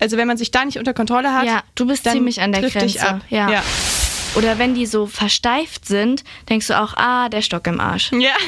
[0.00, 2.62] also wenn man sich da nicht unter Kontrolle hat, Ja, du bist ziemlich an der
[2.62, 3.06] Grenze.
[3.06, 3.20] ab.
[3.28, 3.50] Ja.
[3.50, 3.62] ja.
[4.34, 8.10] Oder wenn die so versteift sind, denkst du auch, ah, der Stock im Arsch.
[8.12, 8.32] Ja.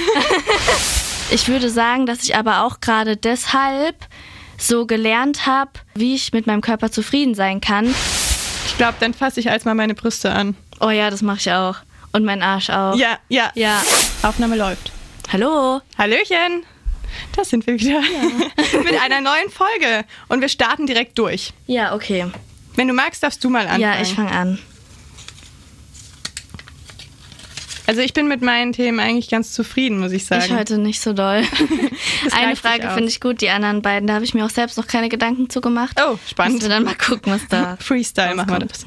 [1.30, 3.96] Ich würde sagen, dass ich aber auch gerade deshalb
[4.58, 7.94] so gelernt habe, wie ich mit meinem Körper zufrieden sein kann.
[8.66, 10.56] Ich glaube, dann fasse ich als mal meine Brüste an.
[10.78, 11.76] Oh ja, das mache ich auch.
[12.12, 12.96] Und mein Arsch auch.
[12.96, 13.50] Ja, ja.
[13.54, 13.82] Ja.
[14.22, 14.92] Aufnahme läuft.
[15.32, 15.80] Hallo.
[15.96, 16.64] Hallöchen.
[17.36, 18.00] Da sind wir wieder.
[18.84, 20.04] Mit einer neuen Folge.
[20.28, 21.52] Und wir starten direkt durch.
[21.66, 22.26] Ja, okay.
[22.74, 23.82] Wenn du magst, darfst du mal anfangen.
[23.82, 24.58] Ja, ich fange an.
[27.86, 30.44] Also ich bin mit meinen Themen eigentlich ganz zufrieden, muss ich sagen.
[30.46, 31.42] Ich heute nicht so doll.
[32.32, 34.86] Eine Frage finde ich gut, die anderen beiden, da habe ich mir auch selbst noch
[34.86, 36.00] keine Gedanken zu gemacht.
[36.00, 36.54] Oh, spannend.
[36.54, 38.72] Müssen wir dann mal gucken, was da Freestyle machen wir rauskommt.
[38.72, 38.86] das.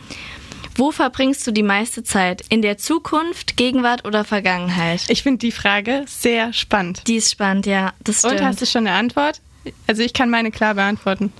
[0.77, 2.43] Wo verbringst du die meiste Zeit?
[2.49, 5.01] In der Zukunft, Gegenwart oder Vergangenheit?
[5.07, 7.07] Ich finde die Frage sehr spannend.
[7.07, 7.93] Die ist spannend, ja.
[8.03, 8.41] Das stimmt.
[8.41, 9.39] Und hast du schon eine Antwort?
[9.87, 11.31] Also ich kann meine klar beantworten.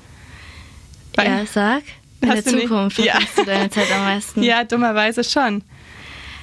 [1.15, 1.83] Weil- ja, sag.
[2.21, 2.61] In der du nicht?
[2.67, 3.13] Zukunft Ja.
[3.13, 4.41] verbringst du deine Zeit am meisten.
[4.43, 5.63] Ja, dummerweise schon.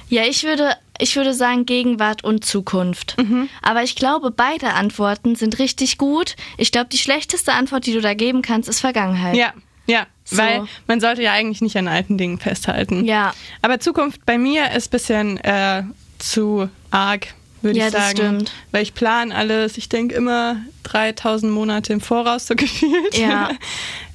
[0.07, 3.15] Ja, ich würde, ich würde sagen Gegenwart und Zukunft.
[3.17, 3.49] Mhm.
[3.63, 6.35] Aber ich glaube, beide Antworten sind richtig gut.
[6.57, 9.35] Ich glaube, die schlechteste Antwort, die du da geben kannst, ist Vergangenheit.
[9.35, 9.53] Ja,
[9.87, 10.05] ja.
[10.25, 10.37] So.
[10.37, 13.03] Weil man sollte ja eigentlich nicht an alten Dingen festhalten.
[13.05, 13.33] Ja.
[13.61, 15.83] Aber Zukunft bei mir ist ein bisschen äh,
[16.17, 17.27] zu arg,
[17.61, 18.17] würde Ja, ich das sagen.
[18.17, 18.51] stimmt.
[18.71, 19.77] Weil ich plane alles.
[19.77, 23.17] Ich denke immer 3000 Monate im Voraus so gefühlt.
[23.17, 23.49] Ja.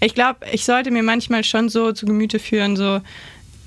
[0.01, 3.01] Ich glaube, ich sollte mir manchmal schon so zu Gemüte führen, so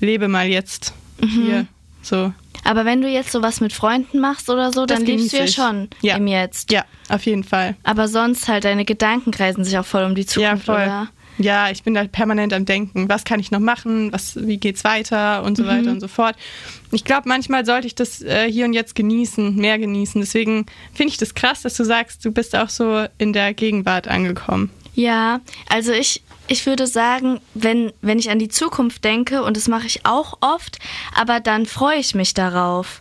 [0.00, 1.28] lebe mal jetzt Mhm.
[1.28, 1.66] hier.
[2.02, 2.32] So.
[2.64, 5.46] Aber wenn du jetzt sowas mit Freunden machst oder so, Das dann lebst du ja
[5.46, 6.16] schon Ja.
[6.16, 6.72] im Jetzt.
[6.72, 7.76] Ja, auf jeden Fall.
[7.84, 10.82] Aber sonst halt deine Gedanken kreisen sich auch voll um die Zukunft, ja, voll.
[10.82, 11.08] oder?
[11.42, 14.84] Ja, ich bin da permanent am Denken, was kann ich noch machen, was, wie geht's
[14.84, 15.92] weiter und so weiter Mhm.
[15.94, 16.36] und so fort.
[16.90, 20.20] Ich glaube, manchmal sollte ich das äh, hier und jetzt genießen, mehr genießen.
[20.20, 24.08] Deswegen finde ich das krass, dass du sagst, du bist auch so in der Gegenwart
[24.08, 24.70] angekommen.
[24.94, 29.66] Ja, also ich, ich würde sagen, wenn, wenn ich an die Zukunft denke, und das
[29.68, 30.78] mache ich auch oft,
[31.14, 33.00] aber dann freue ich mich darauf.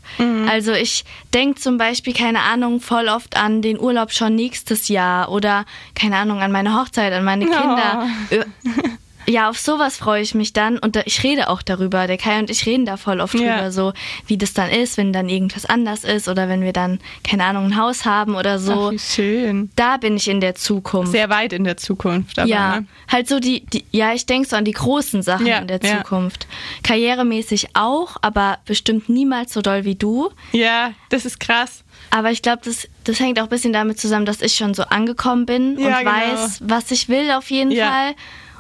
[0.49, 5.29] Also ich denke zum Beispiel, keine Ahnung, voll oft an den Urlaub schon nächstes Jahr
[5.31, 8.07] oder, keine Ahnung, an meine Hochzeit, an meine Kinder.
[8.31, 8.43] Ö-
[9.27, 12.07] Ja, auf sowas freue ich mich dann und da, ich rede auch darüber.
[12.07, 13.55] Der Kai und ich reden da voll oft Ja.
[13.57, 13.93] drüber, so
[14.27, 17.65] wie das dann ist, wenn dann irgendwas anders ist oder wenn wir dann, keine Ahnung,
[17.65, 18.87] ein Haus haben oder so.
[18.87, 19.69] Ach, wie schön.
[19.75, 21.11] Da bin ich in der Zukunft.
[21.11, 22.39] Sehr weit in der Zukunft.
[22.39, 22.87] Aber, ja, ne?
[23.11, 25.79] halt so die, die ja, ich denke so an die großen Sachen Ja, in der
[25.83, 25.97] ja.
[25.97, 26.47] Zukunft.
[26.83, 30.29] Karrieremäßig auch, aber bestimmt niemals so doll wie du.
[30.51, 31.83] ja, das ist krass.
[32.09, 34.83] Aber ich glaube, das, das hängt auch ein bisschen damit zusammen, dass ich schon so
[34.83, 36.11] angekommen bin Ja, und genau.
[36.11, 37.87] weiß, was ich will auf jeden Ja.
[37.89, 38.15] Fall.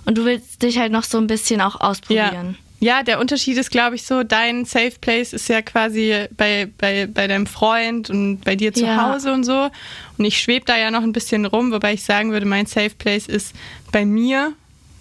[0.05, 1.87] Und du willst dich halt noch so ein bisschen auch Ja.
[1.87, 2.57] ausprobieren.
[2.83, 7.05] Ja, der Unterschied ist, glaube ich, so, dein Safe Place ist ja quasi bei, bei,
[7.05, 9.13] bei deinem Freund und bei dir zu Ja.
[9.13, 9.69] Hause und so.
[10.17, 12.89] Und ich schwebe da ja noch ein bisschen rum, wobei ich sagen würde, mein Safe
[12.97, 13.53] Place ist
[13.91, 14.53] bei mir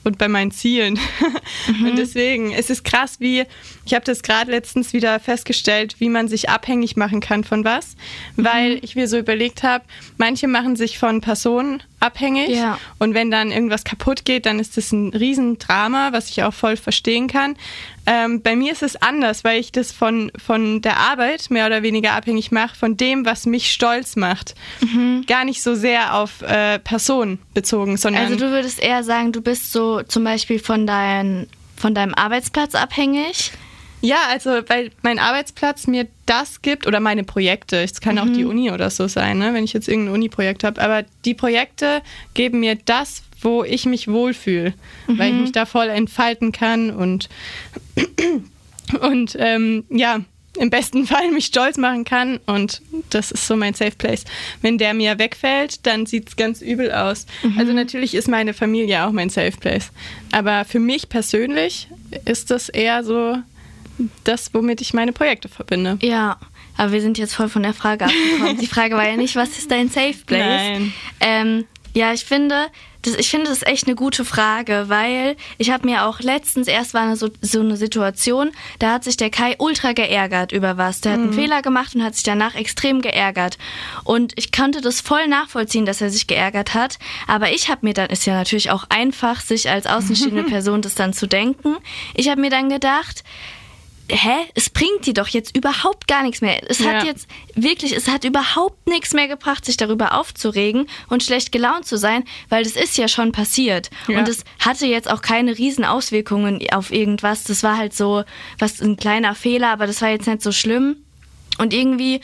[0.05, 0.99] und bei meinen Zielen.
[1.69, 3.45] Und deswegen, es ist krass, wie,
[3.91, 7.97] ich habe das gerade letztens wieder festgestellt, wie man sich abhängig machen kann von was.
[8.37, 9.85] Weil ich mir so überlegt habe,
[10.17, 12.51] manche machen sich von Personen abhängig.
[12.51, 12.79] Ja.
[13.01, 16.77] Und wenn dann irgendwas kaputt geht, dann ist das ein Riesendrama, was ich auch voll
[16.77, 17.57] verstehen kann.
[18.07, 21.83] Ähm, bei mir ist es anders, weil ich das von, von der Arbeit mehr oder
[21.83, 24.55] weniger abhängig mache, von dem, was mich stolz macht.
[25.27, 29.41] Gar nicht so sehr auf äh, Personen bezogen, sondern Also du würdest eher sagen, du
[29.41, 33.51] bist so zum Beispiel von, dein, von deinem Arbeitsplatz abhängig.
[34.01, 38.45] Ja, also weil mein Arbeitsplatz mir das gibt oder meine Projekte, es kann auch die
[38.45, 42.03] Uni oder so sein, ne, wenn ich jetzt irgendein Uni-Projekt habe, aber die Projekte
[42.35, 44.75] geben mir das, wo ich mich wohlfühle,
[45.07, 47.29] weil ich mich da voll entfalten kann und,
[49.01, 50.21] und ähm, ja,
[50.59, 52.39] im besten Fall mich stolz machen kann.
[52.47, 54.25] Und das ist so mein Safe Place.
[54.63, 57.27] Wenn der mir wegfällt, dann sieht es ganz übel aus.
[57.57, 59.91] Also natürlich ist meine Familie auch mein Safe Place,
[60.33, 61.89] aber für mich persönlich
[62.25, 63.37] ist das eher so
[64.25, 65.99] das, womit ich meine Projekte verbinde.
[66.01, 66.39] Ja,
[66.77, 68.59] aber wir sind jetzt voll von der Frage abgekommen.
[68.59, 70.41] Die Frage war ja nicht, was ist dein Safe Place?
[70.41, 70.93] Nein.
[71.21, 72.69] Ähm, ja, ich finde,
[73.03, 76.95] das, ich finde das echt eine gute Frage, weil ich habe mir auch letztens erst
[76.95, 81.01] war eine so, so eine Situation, da hat sich der Kai ultra geärgert über was.
[81.01, 83.59] Der hat einen Fehler gemacht und hat sich danach extrem geärgert.
[84.05, 86.99] Und ich konnte das voll nachvollziehen, dass er sich geärgert hat.
[87.27, 90.95] Aber ich habe mir dann, ist ja natürlich auch einfach, sich als außenstehende Person das
[90.95, 91.77] dann zu denken.
[92.15, 93.25] Ich habe mir dann gedacht,
[94.11, 96.61] hä, es bringt dir doch jetzt überhaupt gar nichts mehr.
[96.69, 97.05] Es hat Ja.
[97.05, 101.97] jetzt wirklich, es hat überhaupt nichts mehr gebracht, sich darüber aufzuregen und schlecht gelaunt zu
[101.99, 103.91] sein, weil das ist ja schon passiert.
[104.09, 104.19] Ja.
[104.19, 107.45] Und es hatte jetzt auch keine riesen Auswirkungen auf irgendwas.
[107.45, 108.25] Das war halt so,
[108.59, 110.97] was ein kleiner Fehler, aber das war jetzt nicht so schlimm.
[111.59, 112.21] Und irgendwie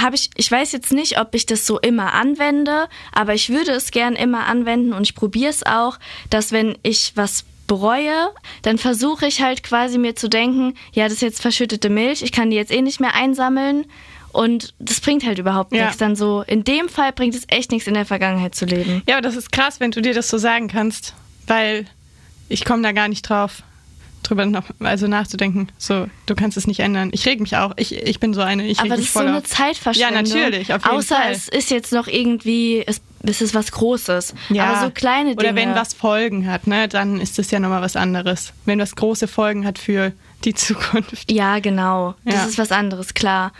[0.00, 3.72] habe ich, ich weiß jetzt nicht, ob ich das so immer anwende, aber ich würde
[3.72, 5.98] es gern immer anwenden und ich probiere es auch,
[6.30, 7.44] dass wenn ich was
[7.76, 8.30] bereue,
[8.62, 12.32] dann versuche ich halt quasi mir zu denken, ja, das ist jetzt verschüttete Milch, ich
[12.32, 13.86] kann die jetzt eh nicht mehr einsammeln
[14.32, 15.84] und das bringt halt überhaupt Ja.
[15.84, 15.96] nichts.
[15.98, 19.02] Dann so, in dem Fall bringt es echt nichts, in der Vergangenheit zu leben.
[19.08, 21.14] Ja, aber das ist krass, wenn du dir das so sagen kannst,
[21.46, 21.86] weil
[22.48, 23.62] ich komme da gar nicht drauf,
[24.22, 25.68] drüber noch, also nachzudenken.
[25.78, 27.10] So, du kannst es nicht ändern.
[27.12, 27.72] Ich reg mich auch.
[27.76, 28.66] Ich, ich bin so eine.
[28.66, 29.44] Ich reg Aber das mich ist so voll eine auf.
[29.44, 30.24] Zeitverschwendung.
[30.26, 31.32] Ja, natürlich, auf jeden Außer Fall.
[31.32, 34.34] es ist jetzt noch irgendwie, es, es ist was Großes.
[34.50, 35.50] Aber so kleine Dinge.
[35.50, 38.52] Oder wenn was Folgen hat, ne, dann ist das ja nochmal was anderes.
[38.64, 40.12] Wenn was große Folgen hat für
[40.44, 41.30] die Zukunft.
[41.30, 42.14] Ja, genau.
[42.24, 42.44] Das Ja.
[42.46, 43.52] ist was anderes, klar.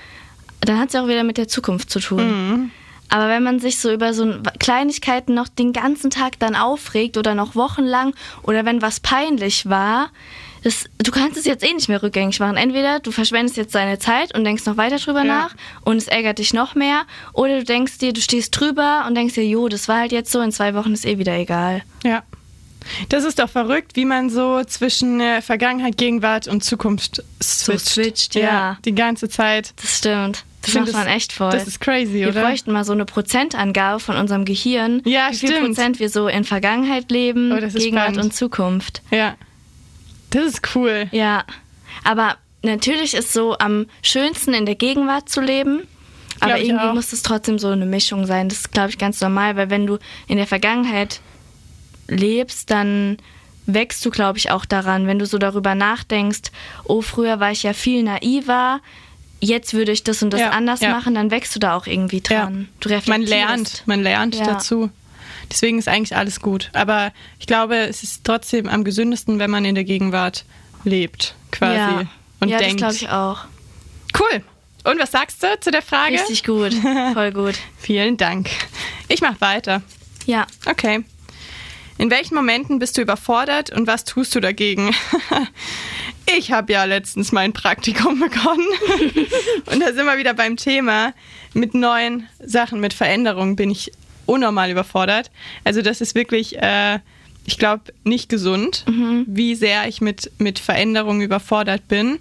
[0.60, 2.26] Dann hat es ja auch wieder mit der Zukunft zu tun.
[2.50, 2.70] Mhm.
[3.08, 7.16] Aber wenn man sich so über so ein- Kleinigkeiten noch den ganzen Tag dann aufregt
[7.18, 10.08] oder noch wochenlang oder wenn was peinlich war,
[10.62, 12.56] das, du kannst es jetzt eh nicht mehr rückgängig machen.
[12.56, 15.24] Entweder du verschwendest jetzt deine Zeit und denkst noch weiter drüber Ja.
[15.24, 19.14] nach und es ärgert dich noch mehr oder du denkst dir, du stehst drüber und
[19.14, 21.82] denkst dir, jo, das war halt jetzt so, in zwei Wochen ist eh wieder egal.
[22.04, 22.22] Ja.
[23.08, 27.88] Das ist doch verrückt, wie man so zwischen äh, Vergangenheit, Gegenwart und Zukunft switcht.
[27.88, 28.76] switcht, ja.
[28.84, 29.72] Die ganze Zeit.
[29.80, 30.44] Das stimmt.
[30.62, 31.50] Das macht man echt voll.
[31.50, 32.42] Das ist crazy, Wir oder?
[32.42, 35.66] bräuchten mal so eine Prozentangabe von unserem Gehirn, Ja, wie viel stimmt.
[35.66, 38.18] Prozent wir so in Vergangenheit leben, Oh, Gegenwart spannend.
[38.18, 39.02] und Zukunft.
[39.10, 39.34] Ja.
[40.32, 41.06] Das ist cool.
[41.12, 41.44] Ja,
[42.04, 45.82] aber natürlich ist so am schönsten in der Gegenwart zu leben.
[46.40, 46.94] Aber irgendwie auch.
[46.94, 48.48] muss es trotzdem so eine Mischung sein.
[48.48, 51.20] Das ist, glaube ich, ganz normal, weil wenn du in der Vergangenheit
[52.08, 53.18] lebst, dann
[53.66, 55.06] wächst du, glaube ich, auch daran.
[55.06, 56.50] Wenn du so darüber nachdenkst,
[56.84, 58.80] oh, früher war ich ja viel naiver,
[59.40, 60.90] jetzt würde ich das und das Ja, anders ja.
[60.90, 62.68] machen, dann wächst du da auch irgendwie dran.
[62.80, 63.30] Du Man reflektierst.
[63.30, 64.44] lernt, man lernt Ja.
[64.46, 64.90] dazu.
[65.52, 66.70] Deswegen ist eigentlich alles gut.
[66.72, 70.44] Aber ich glaube, es ist trotzdem am gesündesten, wenn man in der Gegenwart
[70.82, 71.76] lebt, quasi.
[71.76, 72.04] Ja,
[72.40, 72.80] Und ja denkt.
[72.80, 73.44] das glaube ich auch.
[74.18, 74.42] Cool.
[74.84, 76.14] Und was sagst du zu der Frage?
[76.14, 76.74] Richtig gut,
[77.12, 77.54] voll gut.
[77.78, 78.48] Vielen Dank.
[79.08, 79.82] Ich mache weiter.
[80.26, 81.04] Ja, Okay.
[81.98, 84.92] In welchen Momenten bist du überfordert und was tust du dagegen?
[86.38, 88.66] Ich habe ja letztens mein Praktikum begonnen
[89.66, 91.12] und da sind wir wieder beim Thema.
[91.52, 93.90] Mit neuen Sachen, mit Veränderungen bin ich
[94.26, 95.30] unnormal überfordert.
[95.64, 96.98] Also das ist wirklich, äh,
[97.44, 98.84] ich glaube, nicht gesund,
[99.26, 102.20] wie sehr ich mit, mit Veränderungen überfordert bin.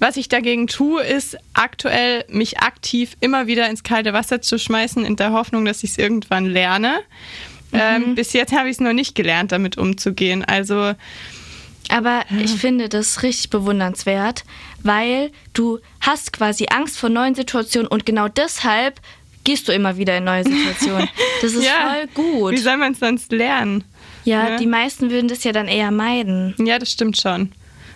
[0.00, 5.04] Was ich dagegen tue, ist aktuell mich aktiv immer wieder ins kalte Wasser zu schmeißen,
[5.04, 6.98] in der Hoffnung, dass ich es irgendwann lerne.
[7.72, 10.44] Ähm, bis jetzt habe ich es noch nicht gelernt, damit umzugehen.
[10.44, 10.94] Also
[11.90, 14.44] aber ich finde das richtig bewundernswert,
[14.82, 19.00] weil du hast quasi Angst vor neuen Situationen und genau deshalb
[19.48, 21.08] gehst du immer wieder in neue Situationen.
[21.40, 22.52] Das ist ja, voll gut.
[22.52, 23.84] Wie soll man es sonst lernen?
[24.24, 24.56] Ja, ne?
[24.58, 26.54] die meisten würden das ja dann eher meiden.
[26.58, 27.52] Ja, das stimmt schon.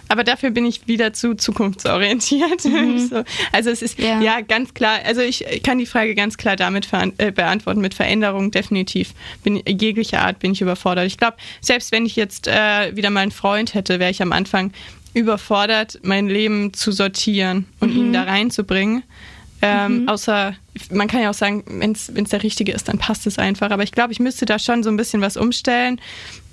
[0.09, 2.61] Aber dafür bin ich wieder zu zukunftsorientiert.
[3.11, 3.25] so.
[3.51, 4.15] Also es ist ja.
[4.15, 4.23] Mhm.
[4.23, 4.41] Ja.
[4.41, 6.89] ganz klar, also ich kann die Frage ganz klar damit
[7.19, 9.13] äh, beantworten, mit Veränderung definitiv.
[9.43, 11.07] Bin, jeglicher Art bin ich überfordert.
[11.07, 14.33] Ich glaube, selbst wenn ich jetzt äh, wieder mal einen Freund hätte, wäre ich am
[14.33, 14.73] Anfang
[15.15, 18.01] überfordert, mein Leben zu sortieren und Mhm.
[18.01, 19.03] ihn da reinzubringen.
[19.61, 20.55] Ähm, Außer,
[20.91, 23.71] man kann ja auch sagen, wenn es der richtige ist, dann passt es einfach.
[23.71, 26.01] Aber ich glaube, ich müsste da schon so ein bisschen was umstellen.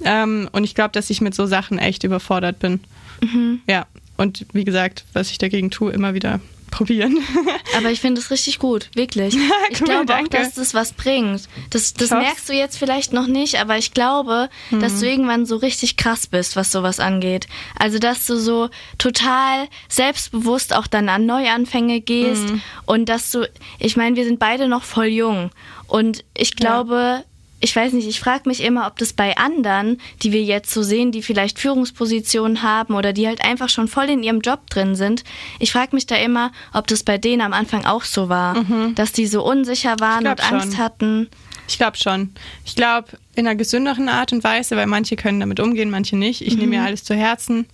[0.03, 2.81] Ähm, und ich glaube, dass ich mit so Sachen echt überfordert bin.
[3.21, 3.61] Mhm.
[3.67, 3.87] Ja,
[4.17, 7.17] und wie gesagt, was ich dagegen tue, immer wieder probieren.
[7.77, 9.35] Aber ich finde es richtig gut, wirklich.
[9.71, 11.47] Ich Cool, glaube auch, dass das was bringt.
[11.69, 14.99] Das, das Ich merkst du jetzt vielleicht noch nicht, aber ich glaube, dass Mhm.
[14.99, 17.47] du irgendwann so richtig krass bist, was sowas angeht.
[17.77, 22.61] Also, dass du so total selbstbewusst auch dann an Neuanfänge gehst Mhm.
[22.85, 23.47] und dass du,
[23.79, 25.51] ich meine, wir sind beide noch voll jung
[25.87, 27.23] und ich glaube,
[27.61, 30.81] ich weiß nicht, ich frage mich immer, ob das bei anderen, die wir jetzt so
[30.83, 34.95] sehen, die vielleicht Führungspositionen haben oder die halt einfach schon voll in ihrem Job drin
[34.95, 35.23] sind,
[35.59, 38.63] ich frage mich da immer, ob das bei denen am Anfang auch so war,
[38.95, 40.29] dass die so unsicher waren Mhm.
[40.31, 40.77] und Angst schon.
[40.77, 41.27] hatten.
[41.67, 42.31] Ich glaube schon.
[42.65, 46.41] Ich glaube, in einer gesünderen Art und Weise, weil manche können damit umgehen, manche nicht.
[46.41, 46.59] Ich Mhm.
[46.61, 47.65] nehme mir alles zu Herzen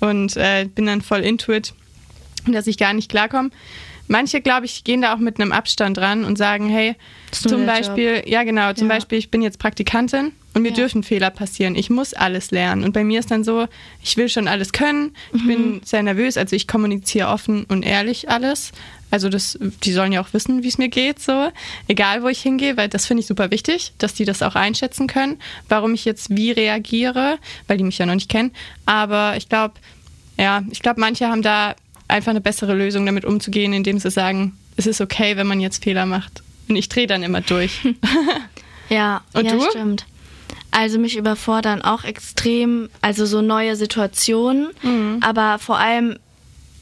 [0.00, 1.72] und äh, bin dann voll into it,
[2.46, 3.50] dass ich gar nicht klarkomme.
[4.08, 6.96] Manche, glaube ich, gehen da auch mit einem Abstand ran und sagen, hey,
[7.30, 8.94] zum Beispiel, ja genau, zum Ja.
[8.94, 10.74] Beispiel, ich bin jetzt Praktikantin und mir Ja.
[10.76, 11.74] dürfen Fehler passieren.
[11.76, 12.84] Ich muss alles lernen.
[12.84, 13.66] Und bei mir ist dann so,
[14.02, 15.14] ich will schon alles können.
[15.34, 15.46] Ich Mhm.
[15.46, 18.72] bin sehr nervös, also ich kommuniziere offen und ehrlich alles.
[19.10, 21.50] Also das, die sollen ja auch wissen, wie es mir geht, so.
[21.86, 25.06] Egal, wo ich hingehe, weil das finde ich super wichtig, dass die das auch einschätzen
[25.06, 25.38] können,
[25.68, 27.38] warum ich jetzt wie reagiere,
[27.68, 28.52] weil die mich ja noch nicht kennen.
[28.84, 29.74] Aber ich glaube,
[30.38, 31.74] ja, ich glaube, manche haben da
[32.08, 35.84] einfach eine bessere Lösung, damit umzugehen, indem sie sagen, es ist okay, wenn man jetzt
[35.84, 36.42] Fehler macht.
[36.68, 37.80] Und ich drehe dann immer durch.
[38.90, 39.60] Ja, Und ja, du?
[39.68, 40.06] stimmt.
[40.70, 45.20] Also mich überfordern auch extrem, also so neue Situationen, Mhm.
[45.22, 46.18] aber vor allem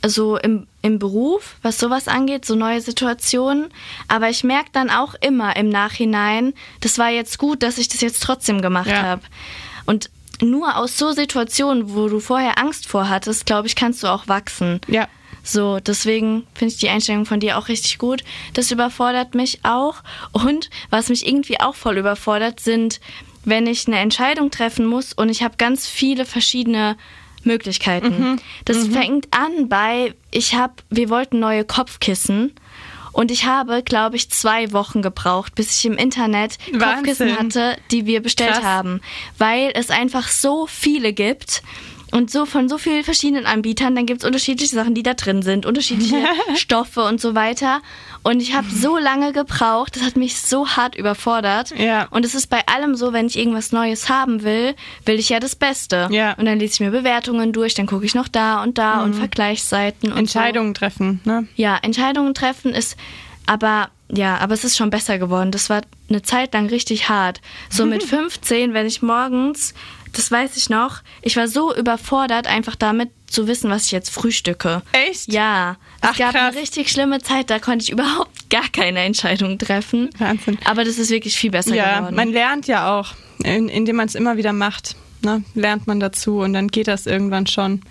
[0.07, 3.67] so im, im Beruf, was sowas angeht, so neue Situationen.
[4.07, 8.03] Aber ich merke dann auch immer im Nachhinein, das war jetzt gut, dass ich das
[8.03, 9.03] jetzt trotzdem gemacht Ja.
[9.03, 9.23] habe.
[9.85, 14.07] Und nur aus so Situationen, wo du vorher Angst vor hattest, glaube ich, kannst du
[14.07, 14.81] auch wachsen.
[14.87, 15.09] Ja.
[15.47, 18.25] So, deswegen finde ich die Einstellung von dir auch richtig gut.
[18.53, 20.03] Das überfordert mich auch.
[20.33, 23.01] Und was mich irgendwie auch voll überfordert, sind,
[23.45, 26.97] wenn ich eine Entscheidung treffen muss und ich habe ganz viele verschiedene
[27.45, 28.41] Möglichkeiten.
[28.65, 32.53] Das fängt an bei, ich habe, wir wollten neue Kopfkissen.
[33.13, 37.39] Und ich habe, glaube ich, zwei Wochen gebraucht, bis ich im Internet Kopfkissen Wahnsinn.
[37.39, 38.65] hatte, die wir bestellt Krass.
[38.65, 39.01] haben.
[39.39, 41.63] Weil es einfach so viele gibt.
[42.17, 45.43] Und so von so vielen verschiedenen Anbietern, dann gibt es unterschiedliche Sachen, die da drin
[45.43, 46.17] sind, unterschiedliche
[46.57, 47.83] Stoffe und so weiter.
[48.23, 51.75] Und ich habe so lange gebraucht, das hat mich so hart überfordert.
[51.79, 52.07] Ja.
[52.09, 55.41] Und es ist bei allem so, wenn ich irgendwas Neues haben will, will ich ja
[55.41, 56.09] das Beste.
[56.11, 56.33] Ja.
[56.39, 59.15] Und dann lese ich mir Bewertungen durch, dann gucke ich noch da und da und
[59.15, 61.47] Vergleichsseiten und Entscheidungen treffen, ne?
[61.55, 61.63] So.
[61.63, 62.97] Ja, Entscheidungen treffen ist,
[63.45, 65.51] aber ja, aber es ist schon besser geworden.
[65.51, 67.41] Das war eine Zeit lang richtig hart.
[67.69, 69.75] So mit 15, wenn ich morgens,
[70.17, 74.11] das weiß ich noch, ich war so überfordert, einfach damit zu wissen, was ich jetzt
[74.11, 74.83] frühstücke.
[74.93, 75.33] Echt?
[75.33, 76.53] Ja, es Ach, gab krass.
[76.55, 80.11] eine richtig schlimme Zeit, da konnte ich überhaupt gar keine Entscheidung treffen.
[80.19, 80.59] Wahnsinn.
[80.65, 82.17] Aber das ist wirklich viel besser Ja, geworden.
[82.17, 85.43] man lernt ja auch, in, indem man es immer wieder macht, ne?
[85.55, 87.83] lernt man dazu und dann geht das irgendwann schon.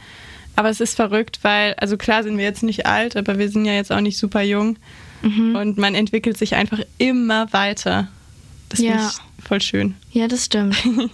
[0.56, 3.66] Aber es ist verrückt, weil, also klar sind wir jetzt nicht alt, aber wir sind
[3.66, 4.78] ja jetzt auch nicht super jung
[5.22, 5.56] Mhm.
[5.56, 8.10] und man entwickelt sich einfach immer weiter.
[8.70, 8.92] Das Ja.
[8.98, 9.96] finde ich voll schön.
[10.12, 10.76] ja, das stimmt.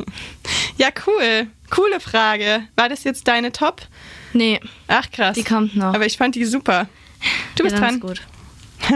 [0.78, 1.48] Ja, cool.
[1.70, 2.64] Coole Frage.
[2.76, 3.82] War das jetzt deine Top?
[4.34, 5.36] Nee, Ach, krass.
[5.36, 5.94] die kommt noch.
[5.94, 6.88] Aber ich fand die super.
[7.56, 7.96] Du bist ja, dran.
[7.96, 8.22] Ist gut.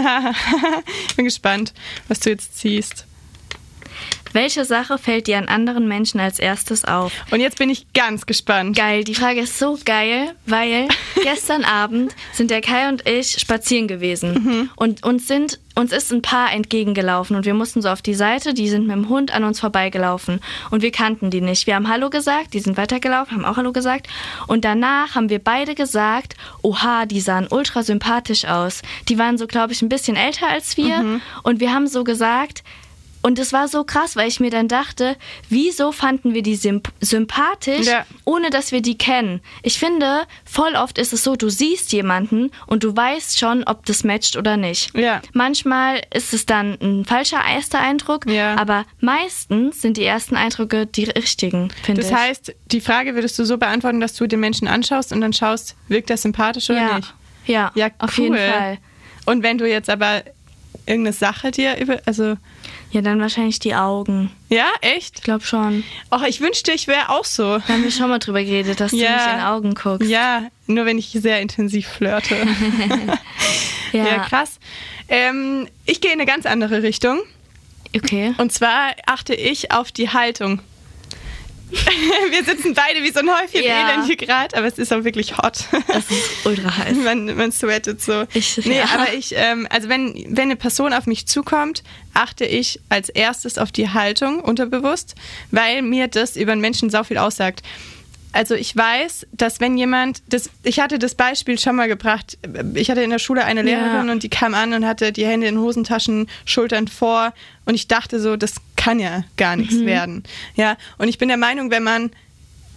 [1.07, 1.73] ich bin gespannt,
[2.07, 3.05] was du jetzt ziehst.
[4.35, 7.13] Welche Sache fällt dir an anderen Menschen als erstes auf?
[7.31, 8.75] Und jetzt bin ich ganz gespannt.
[8.75, 10.89] Geil, die Frage ist so geil, weil
[11.23, 16.21] gestern Abend sind der Kai und ich spazieren gewesen und uns sind uns ist ein
[16.21, 19.43] Paar entgegengelaufen und wir mussten so auf die Seite, die sind mit dem Hund an
[19.43, 20.39] uns vorbeigelaufen
[20.71, 21.67] und wir kannten die nicht.
[21.67, 24.07] Wir haben Hallo gesagt, die sind weitergelaufen, haben auch Hallo gesagt
[24.47, 28.83] und danach haben wir beide gesagt, oha, die sahen ultra sympathisch aus.
[29.09, 32.63] Die waren so, glaube ich, ein bisschen älter als wir und wir haben so gesagt,
[33.25, 35.15] und es war so krass, weil ich mir dann dachte,
[35.49, 38.05] wieso fanden wir die symp sympathisch, Ja.
[38.23, 39.41] ohne dass wir die kennen?
[39.63, 43.83] Ich finde, voll oft ist es so, du siehst jemanden und du weißt schon, ob
[43.87, 44.95] das matcht oder nicht.
[44.95, 45.21] Ja.
[45.33, 48.55] Manchmal ist es dann ein falscher erster Eindruck, Ja.
[48.57, 52.15] aber meistens sind die ersten Eindrücke die richtigen, finde Das ich.
[52.17, 55.75] heißt, die Frage würdest du so beantworten, dass du den Menschen anschaust und dann schaust,
[55.87, 56.95] wirkt er sympathisch oder ja.
[56.97, 57.13] nicht?
[57.47, 58.25] Ja, Ja, auf cool.
[58.25, 58.77] jeden Fall.
[59.25, 60.21] Und wenn du jetzt aber
[60.85, 62.35] irgendeine Sache dir über, also
[62.95, 64.31] Ja, dann wahrscheinlich die Augen.
[64.47, 65.17] ja, echt?
[65.17, 65.83] Ich glaube schon.
[66.13, 67.57] Och, ich wünschte, ich wäre auch so.
[67.57, 69.11] Da haben wir schon mal drüber geredet, dass du Ja.
[69.17, 70.09] mich in die Augen guckst.
[70.09, 72.37] Ja, nur wenn ich sehr intensiv flirte.
[73.91, 74.19] ja.
[74.19, 74.59] krass.
[75.09, 77.19] Ähm, ich gehe in eine ganz andere Richtung.
[77.93, 78.33] Okay.
[78.37, 80.61] Und zwar achte ich auf die Haltung.
[82.31, 83.89] Wir sitzen beide wie so ein Häufchen Ja.
[83.91, 85.65] Elend hier gerade, aber es ist auch wirklich hot.
[85.87, 86.97] Das ist ultra heiß.
[87.03, 88.25] man, man sweatet so.
[88.33, 88.85] Ich- nee, ja.
[88.93, 93.57] aber ich, ähm, also wenn, wenn eine Person auf mich zukommt, achte ich als erstes
[93.57, 95.15] auf die Haltung unterbewusst,
[95.51, 97.61] weil mir das über einen Menschen sau viel aussagt.
[98.31, 102.37] Also ich weiß, dass wenn jemand, das, ich hatte das Beispiel schon mal gebracht,
[102.73, 103.65] ich hatte in der Schule eine Ja.
[103.65, 107.33] Lehrerin und die kam an und hatte die Hände in Hosentaschen, Schultern vor
[107.65, 108.55] und ich dachte so, das
[108.85, 109.85] kann ja gar nichts Mhm.
[109.87, 110.23] werden.
[110.55, 112.11] Ja, und ich bin der Meinung, wenn man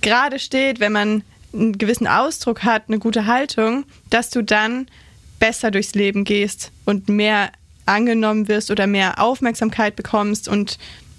[0.00, 1.23] gerade steht, wenn man
[1.53, 4.87] einen gewissen Ausdruck hat, eine gute Haltung, dass du dann
[5.38, 7.50] besser durchs Leben gehst und mehr
[7.85, 10.79] angenommen wirst oder mehr Aufmerksamkeit bekommst und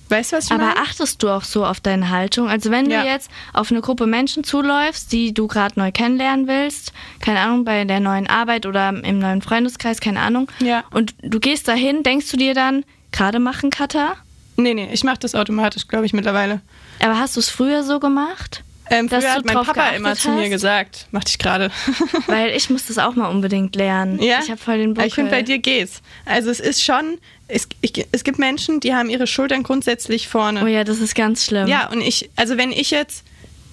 [0.10, 0.78] weißt du, was ich Aber meine?
[0.80, 2.50] achtest du auch so auf deine Haltung?
[2.50, 3.04] Also wenn Ja.
[3.04, 7.64] du jetzt auf eine Gruppe Menschen zuläufst, die du gerade neu kennenlernen willst, keine Ahnung,
[7.64, 10.84] bei der neuen Arbeit oder im neuen Freundeskreis, keine Ahnung, Ja.
[10.90, 14.16] und du gehst dahin, denkst du dir dann, gerade machen, Cutter?
[14.60, 16.62] Nee, nee, ich mache das automatisch, glaube ich, mittlerweile.
[17.00, 18.64] Aber hast du es früher so gemacht?
[18.92, 20.50] Ähm, Dass früher du hat mein Papa immer zu mir hast?
[20.50, 21.70] gesagt, mach dich gerade.
[22.28, 24.20] Weil ich muss das auch mal unbedingt lernen.
[24.22, 24.40] Ja?
[24.44, 25.08] Ich habe voll den Buckel.
[25.08, 26.02] Ich finde, bei dir geht's.
[26.26, 30.64] Also es ist schon, es, ich, es gibt Menschen, die haben ihre Schultern grundsätzlich vorne.
[30.64, 31.68] Oh ja, das ist ganz schlimm.
[31.68, 33.24] Ja, und ich, also wenn ich jetzt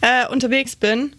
[0.02, 1.14] äh, unterwegs bin,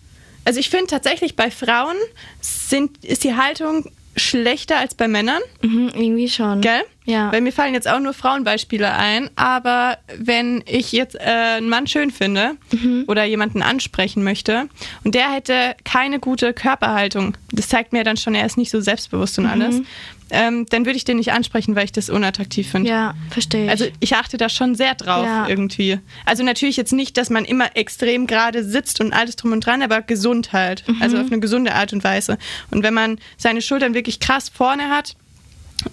[0.46, 1.96] also ich finde tatsächlich bei Frauen
[2.40, 6.62] sind, ist die Haltung schlechter als bei Männern, Mhm, irgendwie schon.
[6.62, 6.84] gell?
[7.08, 7.32] Ja.
[7.32, 11.20] Weil mir fallen jetzt auch nur Frauenbeispiele ein, aber wenn ich jetzt äh,
[11.58, 13.06] einen Mann schön finde Mhm.
[13.08, 14.68] oder jemanden ansprechen möchte
[15.04, 18.82] und der hätte keine gute Körperhaltung, das zeigt mir dann schon, er ist nicht so
[18.82, 19.50] selbstbewusst und Mhm.
[19.52, 19.82] alles,
[20.30, 22.90] ähm, dann würde ich den nicht ansprechen, weil ich das unattraktiv finde.
[22.90, 23.70] Ja, verstehe ich.
[23.72, 25.48] Also ich achte da schon sehr drauf Ja.
[25.48, 26.00] irgendwie.
[26.26, 29.82] Also natürlich jetzt nicht, dass man immer extrem gerade sitzt und alles drum und dran,
[29.82, 30.84] aber gesund halt.
[30.86, 31.02] Mhm.
[31.02, 32.38] Also auf eine gesunde Art und Weise.
[32.70, 35.16] Und wenn man seine Schultern wirklich krass vorne hat,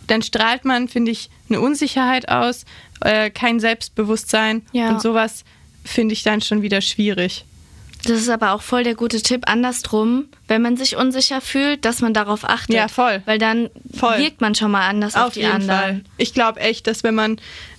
[0.07, 2.65] dann strahlt man, finde ich, eine Unsicherheit aus,
[3.01, 4.89] äh, kein Selbstbewusstsein Ja.
[4.91, 5.45] und sowas
[5.85, 7.45] finde ich dann schon wieder schwierig.
[8.05, 12.01] das ist aber auch voll der gute Tipp andersrum, wenn man sich unsicher fühlt, dass
[12.03, 12.75] man darauf achtet.
[12.75, 13.23] Ja, voll.
[13.25, 14.19] Weil dann Voll.
[14.19, 15.69] wirkt man schon mal anders auf, Auf die jeden anderen.
[15.81, 16.01] Fall.
[16.19, 17.39] Ich glaube echt, dass wenn man,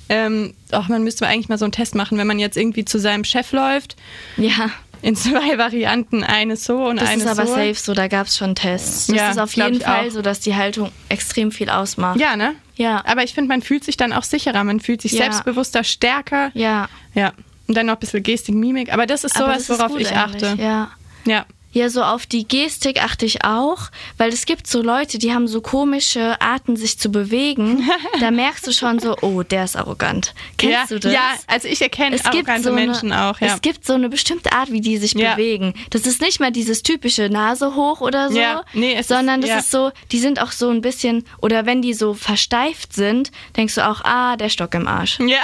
[0.10, 2.98] ähm, ach, man müsste eigentlich mal so einen Test machen, wenn man jetzt irgendwie zu
[3.00, 3.96] seinem Chef läuft,
[4.38, 4.72] Ja,
[5.06, 7.54] in zwei Varianten, eine so und das eine ist aber so.
[7.54, 9.08] safe so, da gab es schon Tests.
[9.08, 10.12] Das Ja, ist auf jeden Fall auch.
[10.12, 12.20] so, dass die Haltung extrem viel ausmacht.
[12.20, 12.56] Ja, ne?
[12.76, 13.04] Ja.
[13.06, 15.20] Aber ich finde, man fühlt sich dann auch sicherer, man fühlt sich Ja.
[15.26, 16.50] selbstbewusster, stärker.
[16.56, 16.90] Ja.
[17.14, 17.34] Ja.
[17.68, 18.92] Und dann noch ein bisschen Gestik, Mimik.
[18.92, 20.48] Aber das ist Aber sowas, das ist worauf ich achte.
[20.50, 20.92] eigentlich, Ja.
[21.26, 21.46] Ja.
[21.76, 25.46] Ja, so auf die Gestik achte ich auch, weil es gibt so Leute, die haben
[25.46, 27.90] so komische Arten, sich zu bewegen.
[28.22, 30.34] da merkst du schon so, oh, der ist arrogant.
[30.58, 30.86] Kennst ja.
[30.88, 31.12] du das?
[31.12, 33.42] Ja, also ich erkenne arrogante eine, Menschen auch.
[33.42, 33.48] Ja.
[33.48, 35.34] Es gibt so eine bestimmte Art, wie die sich Ja.
[35.34, 35.74] bewegen.
[35.90, 39.42] Das ist nicht mal dieses typische Nase hoch oder so, Ja, nee, es ist- sondern
[39.42, 43.34] das ist so, die sind auch so ein bisschen, oder wenn die so versteift sind,
[43.58, 45.20] denkst du auch, ah, der Stock im Arsch.
[45.20, 45.44] Ja,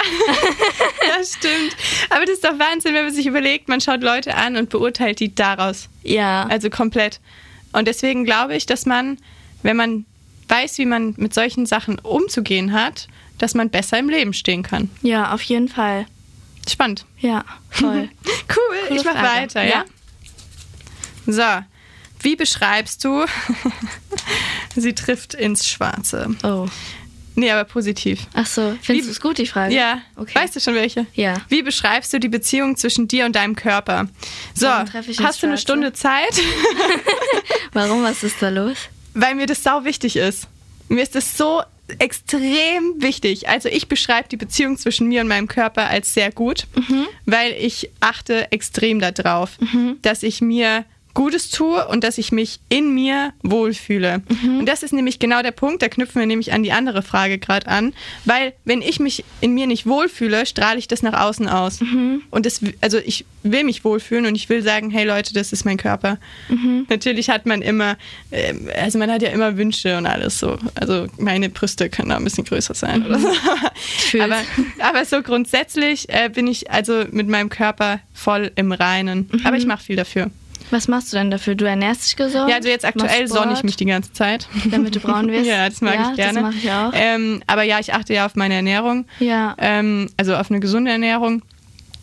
[1.18, 1.76] das stimmt.
[2.08, 5.20] Aber das ist doch Wahnsinn, wenn man sich überlegt, man schaut Leute an und beurteilt
[5.20, 5.90] die daraus.
[6.02, 6.46] Ja.
[6.48, 7.20] Also komplett.
[7.72, 9.18] Und deswegen glaube ich, dass man,
[9.62, 10.04] wenn man
[10.48, 14.90] weiß, wie man mit solchen Sachen umzugehen hat, dass man besser im Leben stehen kann.
[15.02, 16.06] ja, auf jeden Fall.
[16.68, 17.04] Spannend.
[17.18, 18.08] Ja, voll.
[18.54, 19.28] Cool, Coole ich mach Frage.
[19.28, 19.84] weiter, ja?
[21.26, 21.42] So,
[22.20, 23.24] wie beschreibst du,
[24.76, 26.34] sie trifft ins Schwarze?
[26.42, 26.66] Oh.
[27.34, 28.20] Nee, aber positiv.
[28.34, 29.74] Ach so, findest du es gut, die Frage?
[29.74, 30.34] Ja, Okay.
[30.34, 31.06] weißt du schon welche?
[31.14, 31.34] Ja.
[31.48, 34.08] Wie beschreibst du die Beziehung zwischen dir und deinem Körper?
[34.54, 35.58] So, hast du eine?
[35.58, 36.32] Stunde Zeit?
[37.72, 38.76] Warum, was ist da los?
[39.14, 40.46] Weil mir das sau wichtig ist.
[40.88, 41.62] Mir ist das so
[41.98, 43.48] extrem wichtig.
[43.48, 47.06] Also ich beschreibe die Beziehung zwischen mir und meinem Körper als sehr gut, Mhm.
[47.26, 49.58] weil ich achte extrem darauf,
[50.02, 54.22] dass ich mir Gutes tue und dass ich mich in mir wohlfühle.
[54.28, 54.60] Mhm.
[54.60, 57.38] Und das ist nämlich genau der Punkt, da knüpfen wir nämlich an die andere Frage
[57.38, 61.48] gerade an, weil wenn ich mich in mir nicht wohlfühle, strahle ich das nach außen
[61.48, 61.80] aus.
[61.80, 62.22] Mhm.
[62.30, 65.64] Und das, also ich will mich wohlfühlen und ich will sagen, hey Leute, das ist
[65.64, 66.18] mein Körper.
[66.48, 66.86] Mhm.
[66.88, 67.96] Natürlich hat man immer,
[68.30, 70.58] ähm, also man hat ja immer Wünsche und alles so.
[70.74, 73.28] Also meine Brüste können da ein bisschen größer sein oder so.
[73.28, 73.34] Mhm.
[74.12, 74.24] fühl's.
[74.24, 74.38] Aber,
[74.78, 79.28] aber so grundsätzlich äh, bin ich also mit meinem Körper voll im Reinen.
[79.30, 79.46] Mhm.
[79.46, 80.30] Aber ich mache viel dafür.
[80.70, 81.54] Was machst du denn dafür?
[81.54, 82.48] Du ernährst dich gesund?
[82.48, 84.48] Ja, also jetzt aktuell sonne ich mich die ganze Zeit.
[84.70, 85.46] Damit du braun wirst?
[85.46, 86.32] ja, das mag Ja, ich gerne.
[86.34, 86.92] das mache ich auch.
[86.94, 89.06] Ähm, aber ja, ich achte ja auf meine Ernährung.
[89.18, 89.54] Ja.
[89.58, 91.42] Ähm, also auf eine gesunde Ernährung.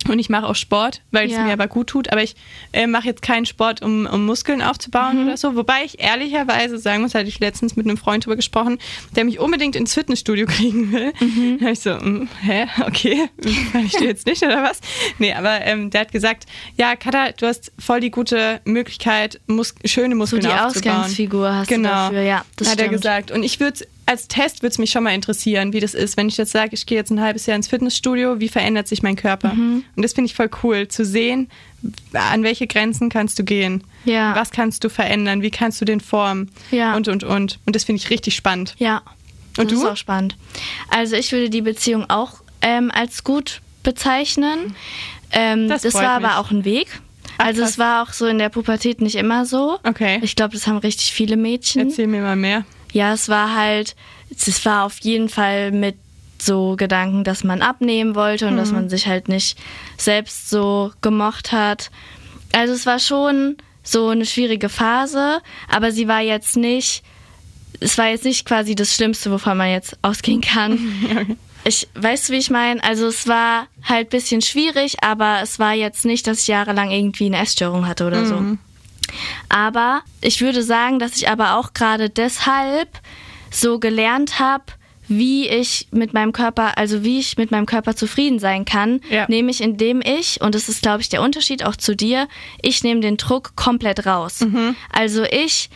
[0.08, 1.44] Und ich mache auch Sport, weil es Ja.
[1.44, 2.12] mir aber gut tut.
[2.12, 2.36] Aber ich
[2.72, 5.28] äh, mache jetzt keinen Sport, um, um Muskeln aufzubauen Mhm.
[5.28, 5.56] oder so.
[5.56, 8.80] Wobei ich ehrlicherweise sagen muss, hatte ich letztens mit einem Freund drüber gesprochen,
[9.16, 11.12] der mich unbedingt ins Fitnessstudio kriegen will.
[11.20, 11.58] Mhm.
[11.60, 13.30] Da ich so, mm, hä, okay,
[13.74, 14.80] kann ich dir jetzt nicht oder was?
[15.18, 16.46] Nee, aber ähm, der hat gesagt,
[16.78, 20.96] ja, Katha, du hast voll die gute Möglichkeit, mus schöne so Muskeln die aufzubauen.
[20.98, 21.90] Ausgangsfigur hast Genau.
[21.90, 22.22] du dafür.
[22.22, 22.96] Ja, das hat er stimmt.
[23.02, 23.32] gesagt.
[23.32, 26.28] Und ich würde als Test würde es mich schon mal interessieren, wie das ist, wenn
[26.28, 29.15] ich jetzt sage, ich gehe jetzt ein halbes Jahr ins Fitnessstudio, wie verändert sich mein
[29.15, 29.54] Körper?
[29.54, 29.84] Mhm.
[29.95, 31.48] Und das finde ich voll cool, zu sehen,
[32.13, 33.84] an welche Grenzen kannst du gehen?
[34.06, 34.36] Ja.
[34.36, 35.43] Was kannst du verändern?
[35.43, 36.50] Wie kannst du den formen?
[36.72, 36.95] Ja.
[36.95, 37.60] Und, und, und.
[37.67, 38.74] Und das finde ich richtig spannend.
[38.80, 39.04] Ja.
[39.60, 39.86] Und das du?
[39.86, 40.36] ist auch spannend.
[40.89, 44.74] Also ich würde die Beziehung auch ähm, als gut bezeichnen.
[45.32, 46.28] Ähm, Das das war mich.
[46.28, 47.00] aber auch ein Weg.
[47.38, 47.72] Also krass.
[47.72, 49.78] es war auch so in der Pubertät nicht immer so.
[49.84, 50.19] Okay.
[50.24, 51.89] Ich glaube, das haben richtig viele Mädchen.
[51.89, 52.65] Erzähl mir mal mehr.
[52.91, 53.95] Ja, es war halt,
[54.32, 55.95] es war auf jeden Fall mit
[56.41, 58.58] so Gedanken, dass man abnehmen wollte und Mhm.
[58.58, 59.58] dass man sich halt nicht
[59.97, 61.91] selbst so gemocht hat.
[62.54, 67.04] Also es war schon so eine schwierige Phase, aber sie war jetzt nicht,
[67.82, 70.80] es war jetzt nicht quasi das Schlimmste, wovon man jetzt ausgehen kann.
[71.65, 72.82] Ich weißt du, wie ich meine?
[72.86, 76.89] Also es war halt ein bisschen schwierig, aber es war jetzt nicht, dass ich jahrelang
[76.89, 78.36] irgendwie eine Essstörung hatte oder so.
[79.50, 82.89] Aber ich würde sagen, dass ich aber auch gerade deshalb
[83.52, 84.65] so gelernt habe,
[85.08, 89.26] wie ich mit meinem Körper, also wie ich mit meinem Körper zufrieden sein kann, Ja.
[89.28, 92.28] nämlich indem ich, und das ist, glaube ich, der Unterschied auch zu dir,
[92.62, 94.45] ich nehme den Druck komplett raus.
[94.91, 95.72] Also ich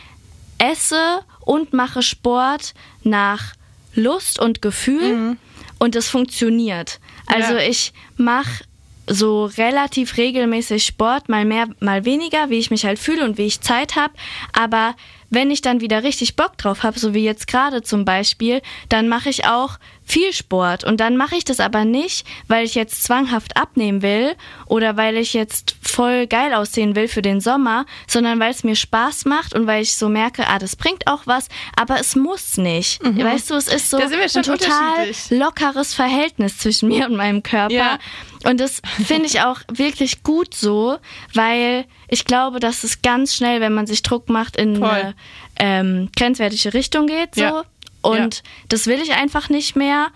[0.58, 3.54] esse und mache Sport nach
[3.96, 5.36] Lust und Gefühl
[5.80, 7.00] und es funktioniert.
[7.26, 7.60] Also Ja.
[7.68, 8.64] ich mache
[9.06, 13.46] so relativ regelmäßig Sport, mal mehr, mal weniger, wie ich mich halt fühle und wie
[13.46, 14.14] ich Zeit habe.
[14.52, 14.94] Aber
[15.30, 19.08] wenn ich dann wieder richtig Bock drauf habe, so wie jetzt gerade zum Beispiel, dann
[19.08, 20.84] mache ich auch viel Sport.
[20.84, 24.34] Und dann mache ich das aber nicht, weil ich jetzt zwanghaft abnehmen will
[24.66, 28.76] oder weil ich jetzt voll geil aussehen will für den Sommer, sondern weil es mir
[28.76, 32.58] Spaß macht und weil ich so merke, ah, das bringt auch was, aber es muss
[32.58, 33.02] nicht.
[33.02, 33.24] Mhm.
[33.24, 37.74] Weißt du, es ist so ein total lockeres Verhältnis zwischen mir und meinem Körper.
[37.74, 37.98] Ja.
[38.44, 40.98] Und das finde ich auch wirklich gut so,
[41.32, 44.88] weil ich glaube, dass es ganz schnell, wenn man sich Druck macht, in Voll.
[44.88, 45.14] eine
[45.58, 47.34] ähm, grenzwertige Richtung geht.
[47.34, 47.42] So.
[47.42, 47.64] Ja.
[48.04, 48.42] Und ja.
[48.68, 50.08] das will ich einfach nicht mehr.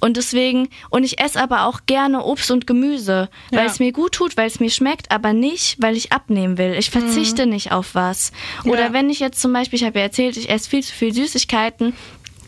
[0.00, 4.12] Und deswegen, und ich esse aber auch gerne Obst und Gemüse, weil es mir gut
[4.12, 6.74] tut, weil es mir schmeckt, aber nicht, weil ich abnehmen will.
[6.78, 7.52] Ich verzichte mhm.
[7.52, 8.30] nicht auf was.
[8.64, 8.92] Oder ja.
[8.92, 11.94] wenn ich jetzt zum Beispiel, ich habe ja erzählt, ich esse viel zu viel Süßigkeiten.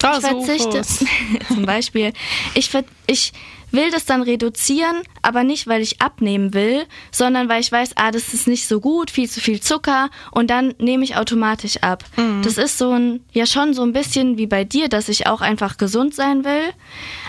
[0.05, 0.83] Oh, ich verzichte,
[1.48, 2.12] zum Beispiel,
[2.55, 2.70] ich,
[3.07, 3.33] ich
[3.72, 8.11] will das dann reduzieren, aber nicht, weil ich abnehmen will, sondern weil ich weiß, ah,
[8.11, 12.04] das ist nicht so gut, viel zu viel Zucker und dann nehme ich automatisch ab.
[12.16, 12.42] Mhm.
[12.42, 15.40] Das ist so ein, ja schon so ein bisschen wie bei dir, dass ich auch
[15.40, 16.72] einfach gesund sein will.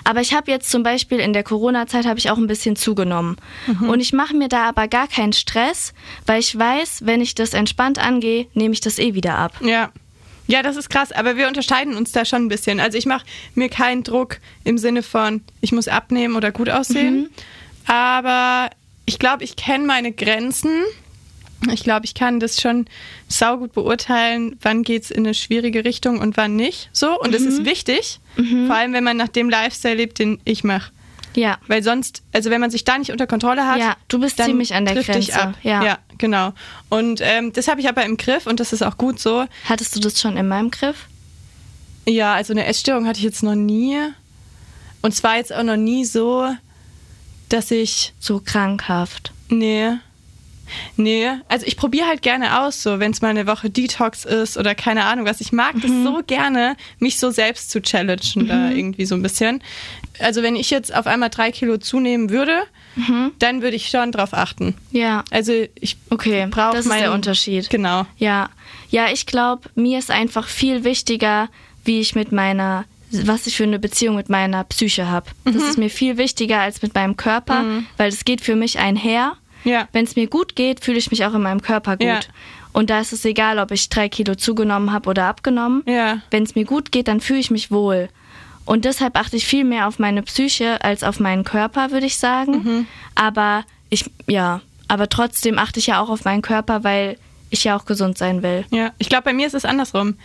[0.03, 3.37] Aber ich habe jetzt zum Beispiel in der Corona-Zeit habe ich auch ein bisschen zugenommen.
[3.67, 3.89] Mhm.
[3.89, 5.93] Und ich mache mir da aber gar keinen Stress,
[6.25, 9.53] weil ich weiß, wenn ich das entspannt angehe, nehme ich das eh wieder ab.
[9.61, 9.91] Ja.
[10.47, 12.79] Ja, das ist krass, aber wir unterscheiden uns da schon ein bisschen.
[12.79, 13.25] Also ich mache
[13.55, 17.15] mir keinen Druck im Sinne von, ich muss abnehmen oder gut aussehen.
[17.15, 17.29] Mhm.
[17.87, 18.69] Aber
[19.05, 20.83] ich glaube, ich kenne meine Grenzen.
[21.71, 22.87] Ich glaube, ich kann das schon
[23.27, 26.89] saugut beurteilen, wann geht es in eine schwierige Richtung und wann nicht.
[26.91, 27.49] So, und das mhm.
[27.49, 28.65] ist wichtig, mhm.
[28.65, 30.91] vor allem wenn man nach dem Lifestyle lebt, den ich mache.
[31.35, 31.59] Ja.
[31.67, 34.73] Weil sonst, also wenn man sich da nicht unter Kontrolle hat, ja, du bist ziemlich
[34.73, 35.53] an der Grenze.
[35.61, 35.83] Ja.
[35.83, 36.53] ja, genau.
[36.87, 39.45] Und ähm, das habe ich aber im Griff und das ist auch gut so.
[39.65, 41.07] Hattest du das schon immer im Griff?
[42.07, 43.97] Ja, also eine Essstörung hatte ich jetzt noch nie.
[45.01, 46.47] Und zwar jetzt auch noch nie so,
[47.49, 48.13] dass ich.
[48.19, 49.33] So krankhaft.
[49.49, 49.97] Nee.
[50.95, 54.55] Nee, also ich probiere halt gerne aus, so wenn es mal eine Woche Detox ist
[54.55, 55.41] oder keine Ahnung was.
[55.41, 55.81] Ich mag mhm.
[55.81, 58.47] das so gerne, mich so selbst zu challengen mhm.
[58.47, 59.61] da irgendwie so ein bisschen.
[60.19, 62.63] Also wenn ich jetzt auf einmal drei Kilo zunehmen würde,
[62.95, 63.31] mhm.
[63.39, 64.75] dann würde ich schon drauf achten.
[64.91, 65.23] Ja.
[65.31, 67.69] Also ich okay, brauche Das ist der Unterschied.
[67.69, 68.05] Genau.
[68.17, 68.49] Ja,
[68.89, 71.49] ja, ich glaube, mir ist einfach viel wichtiger,
[71.85, 75.27] wie ich mit meiner was ich für eine Beziehung mit meiner Psyche habe.
[75.43, 75.61] Das mhm.
[75.61, 77.85] ist mir viel wichtiger als mit meinem Körper, mhm.
[77.97, 79.35] weil es geht für mich einher.
[79.63, 79.87] Ja.
[79.91, 82.07] Wenn es mir gut geht, fühle ich mich auch in meinem Körper gut.
[82.07, 82.19] Ja.
[82.73, 85.83] Und da ist es egal, ob ich drei Kilo zugenommen habe oder abgenommen.
[85.85, 86.21] Ja.
[86.31, 88.09] Wenn es mir gut geht, dann fühle ich mich wohl.
[88.71, 92.17] Und deshalb achte ich viel mehr auf meine Psyche als auf meinen Körper, würde ich
[92.17, 92.51] sagen.
[92.63, 92.87] Mhm.
[93.15, 97.17] Aber ich, ja, aber trotzdem achte ich ja auch auf meinen Körper, weil
[97.49, 98.63] ich ja auch gesund sein will.
[98.69, 100.15] Ja, ich glaube, bei mir ist es andersrum.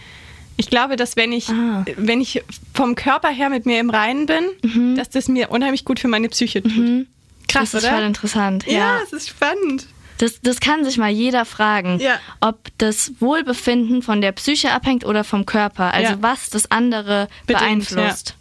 [0.56, 1.84] Ich glaube, dass wenn ich, ah.
[1.96, 4.94] wenn ich vom Körper her mit mir im Reinen bin, mhm.
[4.94, 6.76] dass das mir unheimlich gut für meine Psyche tut.
[6.76, 7.08] Mhm.
[7.48, 7.96] Krass, das ist oder?
[7.96, 8.64] voll interessant.
[8.68, 9.88] Ja, ja, es ist spannend.
[10.18, 12.18] Das, das kann sich mal jeder fragen, ja.
[12.40, 15.92] ob das Wohlbefinden von der Psyche abhängt oder vom Körper.
[15.92, 16.22] Also ja.
[16.22, 18.34] was das andere Bedingt, beeinflusst.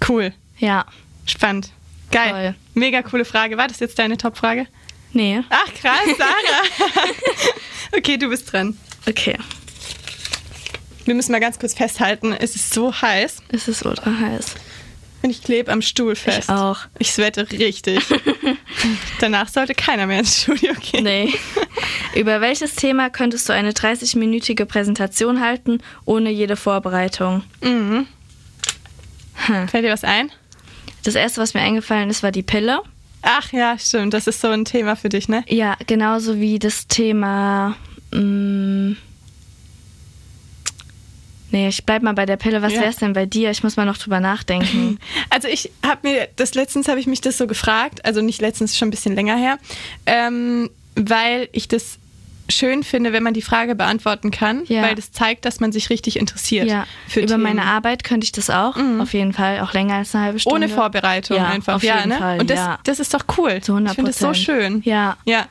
[0.00, 0.08] Ja.
[0.08, 0.32] Cool.
[0.58, 0.84] Ja.
[1.24, 1.70] Spannend.
[2.10, 2.30] Geil.
[2.30, 2.54] Toll.
[2.74, 3.56] Mega coole Frage.
[3.56, 4.66] War das jetzt deine Top-Frage?
[5.12, 5.42] Nee.
[5.48, 7.08] Ach krass, Sarah.
[7.96, 8.76] okay, du bist dran.
[9.08, 9.38] Okay.
[11.04, 13.38] Wir müssen mal ganz kurz festhalten, es ist so heiß.
[13.48, 14.54] Es ist ultra heiß.
[15.22, 16.48] Und ich klebe am Stuhl fest.
[16.48, 16.80] Ich auch.
[16.98, 18.02] Ich swette richtig.
[19.20, 21.04] Danach sollte keiner mehr ins Studio gehen.
[21.04, 21.34] Nee.
[22.14, 27.44] Über welches Thema könntest du eine 30-minütige Präsentation halten, ohne jede Vorbereitung?
[27.62, 28.06] Mhm.
[29.34, 29.68] Hm.
[29.68, 30.30] Fällt dir was ein?
[31.04, 32.80] Das erste, was mir eingefallen ist, war die Pille.
[33.22, 34.14] Ach ja, stimmt.
[34.14, 35.44] Das ist so ein Thema für dich, ne?
[35.48, 37.76] Ja, genauso wie das Thema.
[38.12, 38.96] Mh, mm,
[41.52, 42.62] Nee, ich bleib mal bei der Pille.
[42.62, 42.80] Was ja.
[42.80, 43.50] wär's denn bei dir?
[43.50, 44.98] Ich muss mal noch drüber nachdenken.
[45.30, 48.76] Also ich habe mir, das letztens habe ich mich das so gefragt, also nicht letztens,
[48.76, 49.58] schon ein bisschen länger her,
[50.04, 51.98] ähm, weil ich das
[52.48, 54.82] schön finde, wenn man die Frage beantworten kann, ja.
[54.82, 56.68] weil das zeigt, dass man sich richtig interessiert.
[56.68, 56.86] Ja.
[57.08, 57.42] Für Über Themen.
[57.42, 59.00] meine Arbeit könnte ich das auch, mhm.
[59.00, 60.66] auf jeden Fall, auch länger als eine halbe Stunde.
[60.66, 61.76] Ohne Vorbereitung ja, einfach.
[61.76, 62.18] Auf jeden ne?
[62.18, 62.40] Fall.
[62.40, 62.78] Und das, ja.
[62.84, 63.60] das ist doch cool.
[63.62, 64.82] Zu 100 Ich finde das so schön.
[64.84, 65.16] Ja.
[65.24, 65.46] Ja.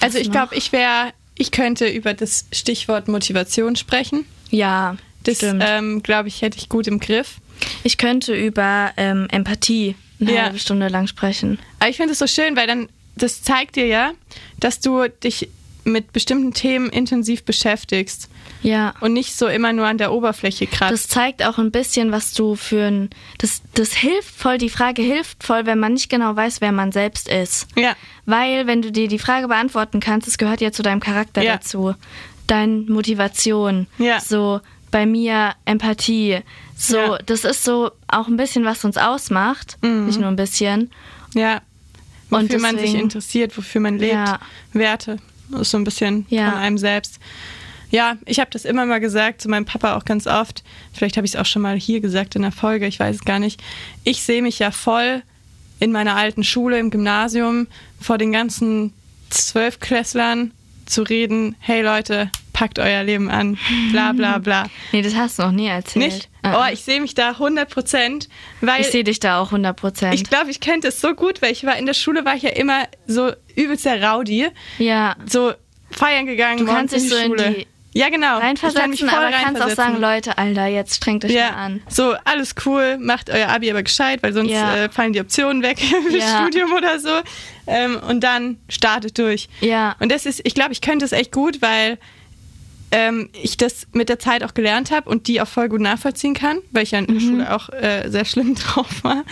[0.00, 4.26] Also ich glaube, ich wäre, ich könnte über das Stichwort Motivation sprechen.
[4.50, 7.36] Ja, das ähm, glaube ich, hätte ich gut im Griff.
[7.82, 10.42] Ich könnte über ähm, Empathie eine ja.
[10.44, 11.58] halbe Stunde lang sprechen.
[11.78, 14.12] Aber ich finde es so schön, weil dann, das zeigt dir ja,
[14.58, 15.48] dass du dich
[15.84, 18.28] mit bestimmten Themen intensiv beschäftigst.
[18.62, 18.94] Ja.
[19.00, 20.92] Und nicht so immer nur an der Oberfläche kratzt.
[20.92, 23.10] Das zeigt auch ein bisschen, was du für ein.
[23.38, 26.90] Das, das hilft voll, die Frage hilft voll, wenn man nicht genau weiß, wer man
[26.92, 27.68] selbst ist.
[27.76, 27.94] Ja.
[28.26, 31.54] Weil, wenn du dir die Frage beantworten kannst, es gehört ja zu deinem Charakter ja.
[31.54, 31.94] dazu.
[32.46, 33.86] Deine Motivation.
[33.98, 34.20] Ja.
[34.20, 36.40] So, bei mir Empathie.
[36.76, 37.18] So, ja.
[37.26, 39.76] das ist so auch ein bisschen, was uns ausmacht.
[39.82, 40.06] Mhm.
[40.06, 40.90] Nicht nur ein bisschen.
[41.34, 41.60] Ja.
[42.30, 44.14] wofür Und man sich deswegen- interessiert, wofür man lebt.
[44.14, 44.40] Ja.
[44.72, 45.18] Werte.
[45.50, 46.50] Das ist so ein bisschen Ja.
[46.50, 47.18] von einem selbst.
[47.90, 50.62] Ja, ich habe das immer mal gesagt, zu meinem Papa auch ganz oft.
[50.92, 53.24] Vielleicht habe ich es auch schon mal hier gesagt in der Folge, ich weiß es
[53.24, 53.60] gar nicht.
[54.04, 55.22] Ich sehe mich ja voll
[55.80, 57.66] in meiner alten Schule, im Gymnasium,
[58.00, 58.92] vor den ganzen
[59.30, 60.52] Zwölfklässlern
[60.86, 63.58] zu reden, hey Leute, packt euer Leben an,
[63.92, 64.66] bla bla bla.
[64.92, 66.04] Nee, das hast du noch nie erzählt.
[66.04, 66.28] Nicht?
[66.42, 68.28] Äh, Oh, ich sehe mich da 100 Prozent,
[68.80, 70.14] ich sehe dich da auch 100 Prozent.
[70.14, 72.42] ich glaube, ich könnte es so gut, weil ich war in der Schule, war ich
[72.42, 74.48] ja immer so übelst der Rowdy,
[74.78, 75.16] Ja.
[75.26, 75.52] so
[75.90, 77.50] feiern gegangen, Du kannst dich in so in Schule.
[77.58, 78.36] die ja, genau.
[78.38, 79.76] Ich kann mich Reinversetzen, voll aber kannst auch reinversetzen.
[79.76, 81.82] sagen, Leute, Alter, jetzt strengt euch mal ja, an.
[81.88, 84.76] so alles cool, macht euer Abi aber gescheit, weil sonst Ja.
[84.76, 85.78] äh, fallen die Optionen weg
[86.10, 86.40] fürs Ja.
[86.42, 87.08] Studium oder so.
[87.66, 89.48] Ähm, und dann startet durch.
[89.60, 89.96] Ja.
[90.00, 91.98] Und das ist, ich glaube, ich könnte es echt gut, weil
[92.90, 96.34] ähm, ich das mit der Zeit auch gelernt habe und die auch voll gut nachvollziehen
[96.34, 97.12] kann, weil ich ja in Mhm.
[97.14, 99.24] der Schule auch äh, sehr schlimm drauf war.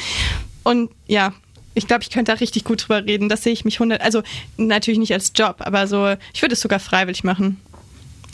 [0.63, 1.33] Und ja,
[1.73, 3.29] ich glaube, ich könnte da richtig gut drüber reden.
[3.29, 4.23] Das sehe ich mich 100, also
[4.57, 7.61] natürlich nicht als Job, aber so, ich würde es sogar freiwillig machen.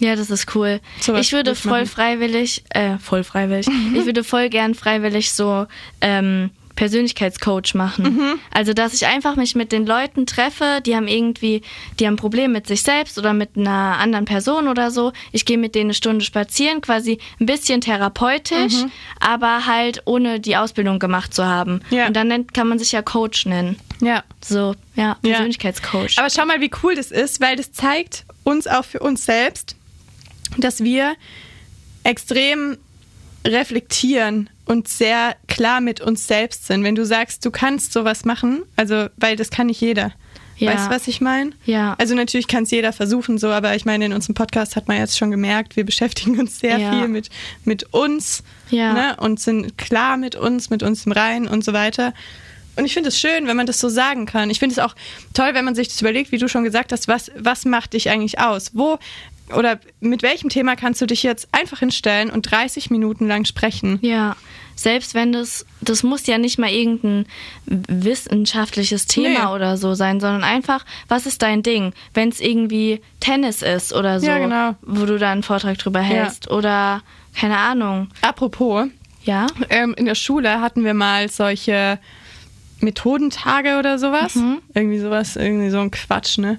[0.02, 0.80] Ja, das ist cool.
[1.00, 1.86] Sowas ich würde voll machen.
[1.86, 5.66] freiwillig, äh, voll freiwillig, ich würde voll gern freiwillig so
[6.00, 8.04] ähm, Persönlichkeitscoach machen.
[8.16, 8.38] Mhm.
[8.52, 11.62] Also, dass ich einfach mich mit den Leuten treffe, die haben irgendwie,
[11.98, 15.12] die haben ein Problem mit sich selbst oder mit einer anderen Person oder so.
[15.32, 18.90] Ich gehe mit denen eine Stunde spazieren, quasi ein bisschen therapeutisch, Mhm.
[19.20, 21.80] aber halt ohne die Ausbildung gemacht zu haben.
[21.90, 22.06] Ja.
[22.06, 23.78] Und dann nennt, kann man sich ja Coach nennen.
[24.00, 24.22] Ja.
[24.44, 25.30] So, ja, Ja.
[25.30, 26.18] Persönlichkeitscoach.
[26.18, 29.76] Aber schau mal, wie cool das ist, weil das zeigt uns auch für uns selbst,
[30.58, 31.14] dass wir
[32.04, 32.76] extrem
[33.46, 36.84] reflektieren und sehr klar mit uns selbst sind.
[36.84, 40.12] Wenn du sagst, du kannst sowas machen, also, weil das kann nicht jeder.
[40.58, 40.72] Ja.
[40.74, 41.50] Weißt du, was ich meine?
[41.64, 41.96] Ja.
[41.98, 44.96] Also natürlich kann es jeder versuchen, so, aber ich meine, in unserem Podcast hat man
[44.98, 46.92] jetzt schon gemerkt, wir beschäftigen uns sehr Ja.
[46.92, 47.30] viel mit,
[47.64, 48.92] mit uns Ja.
[48.92, 52.14] ne, und sind klar mit uns, mit uns im Reinen und so weiter.
[52.76, 54.48] Und ich finde es schön, wenn man das so sagen kann.
[54.50, 54.94] Ich finde es auch
[55.34, 58.08] toll, wenn man sich das überlegt, wie du schon gesagt hast, was, was macht dich
[58.08, 58.70] eigentlich aus?
[58.72, 58.98] Wo
[59.56, 63.98] oder mit welchem Thema kannst du dich jetzt einfach hinstellen und 30 Minuten lang sprechen?
[64.02, 64.36] Ja,
[64.74, 67.26] selbst wenn das, das muss ja nicht mal irgendein
[67.66, 69.54] wissenschaftliches Thema Nee.
[69.54, 71.92] oder so sein, sondern einfach, was ist dein Ding?
[72.14, 74.74] Wenn es irgendwie Tennis ist oder so, Ja, genau.
[74.82, 77.02] wo du da einen Vortrag drüber hältst oder
[77.38, 78.08] keine Ahnung.
[78.22, 78.88] Apropos,
[79.24, 79.46] Ja?
[79.70, 81.98] ähm, in der Schule hatten wir mal solche
[82.80, 84.36] Methodentage oder sowas.
[84.74, 86.58] Irgendwie sowas, irgendwie so ein Quatsch, ne?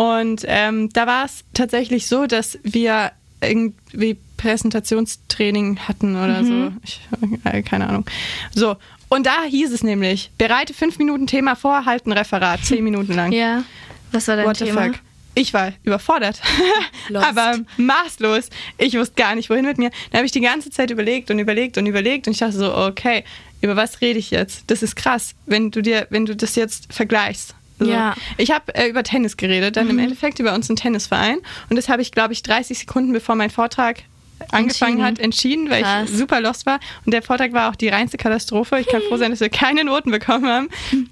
[0.00, 6.72] Und ähm, da war es tatsächlich so, dass wir irgendwie Präsentationstraining hatten oder so.
[6.82, 7.02] Ich,
[7.44, 8.06] äh, keine Ahnung.
[8.54, 8.76] So.
[9.10, 13.12] Und da hieß es nämlich, bereite fünf Minuten Thema vor, halt ein Referat, zehn Minuten
[13.12, 13.30] lang.
[13.40, 13.62] Ja.
[14.10, 14.84] Was war dein What Thema?
[14.84, 15.00] the fuck?
[15.34, 16.40] Ich war überfordert,
[17.14, 18.48] aber maßlos.
[18.78, 19.90] Ich wusste gar nicht, wohin mit mir.
[20.10, 22.74] Da habe ich die ganze Zeit überlegt und überlegt und überlegt und ich dachte so,
[22.74, 23.22] okay,
[23.60, 24.64] über was rede ich jetzt?
[24.68, 27.54] Das ist krass, wenn du dir, wenn du das jetzt vergleichst.
[27.80, 27.90] So.
[27.90, 28.14] Ja.
[28.36, 31.38] Ich habe äh, über Tennis geredet, dann im Endeffekt über unseren Tennisverein
[31.68, 34.04] und das habe ich, glaube ich, 30 Sekunden bevor mein Vortrag
[34.50, 36.10] angefangen hat, entschieden, weil Krass.
[36.10, 36.80] ich super lost war.
[37.04, 38.80] Und der Vortrag war auch die reinste Katastrophe.
[38.80, 40.68] Ich kann froh sein, dass wir keine Noten bekommen haben.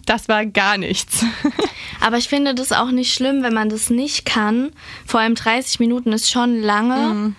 [0.06, 1.24] Das war gar nichts.
[2.00, 4.70] Aber ich finde das auch nicht schlimm, wenn man das nicht kann.
[5.06, 7.14] Vor allem 30 Minuten ist schon lange.
[7.14, 7.36] Mhm.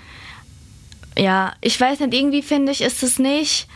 [1.18, 3.68] Ja, ich weiß nicht, irgendwie finde ich, ist es nicht.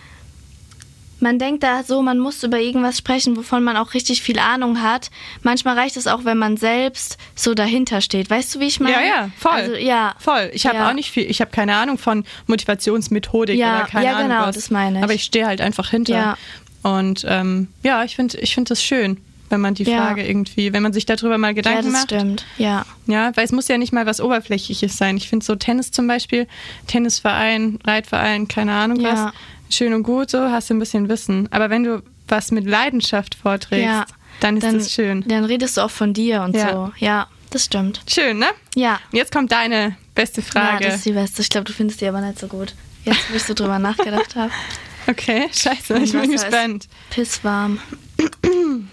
[1.23, 4.81] Man denkt da so, man muss über irgendwas sprechen, wovon man auch richtig viel Ahnung
[4.81, 5.09] hat.
[5.41, 8.29] Manchmal reicht es auch, wenn man selbst so dahinter steht.
[8.29, 8.93] Weißt du, wie ich meine?
[8.95, 9.51] Ja, ja, voll.
[9.53, 10.15] Also, ja.
[10.19, 10.51] Voll.
[10.53, 10.89] Ich habe Ja.
[10.89, 14.41] auch nicht viel, ich habe keine Ahnung von Motivationsmethodik Ja, oder keine ja, Ahnung genau,
[14.47, 14.55] was.
[14.55, 15.03] das meine ich.
[15.03, 16.13] Aber ich stehe halt einfach hinter.
[16.13, 16.37] Ja.
[16.81, 19.17] Und ähm, ja, ich finde ich find das schön,
[19.49, 19.97] wenn man die Ja.
[20.05, 22.03] Frage irgendwie, wenn man sich darüber mal Ja, Gedanken das macht.
[22.11, 22.45] stimmt.
[22.57, 22.85] Ja.
[23.07, 25.15] Ja, weil es muss ja nicht mal was Oberflächliches sein.
[25.17, 26.47] Ich finde so Tennis zum Beispiel,
[26.87, 29.27] Tennisverein, Reitverein, keine Ahnung Ja.
[29.27, 29.33] was,
[29.69, 31.47] schön und gut, so hast du ein bisschen Wissen.
[31.51, 34.05] Aber wenn du was mit Leidenschaft vorträgst, Ja.
[34.39, 35.23] dann ist dann, das schön.
[35.27, 36.71] Dann redest du auch von dir und Ja.
[36.71, 36.91] so.
[36.97, 38.01] Ja, das stimmt.
[38.07, 38.47] Schön, ne?
[38.75, 38.99] Ja.
[39.11, 40.85] Und Jetzt kommt deine beste Ja, Frage.
[40.85, 41.41] das ist die beste.
[41.41, 42.73] Ich glaube, du findest die aber nicht so gut.
[43.05, 44.51] Jetzt, wo ich so drüber nachgedacht habe.
[45.07, 46.87] okay, scheiße, ich bin gespannt.
[47.09, 47.79] Pisswarm.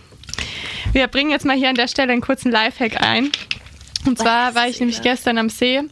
[0.92, 3.30] Wir bringen jetzt mal hier an der Stelle einen kurzen Lifehack ein.
[4.06, 5.82] Und zwar war ich nämlich gestern am See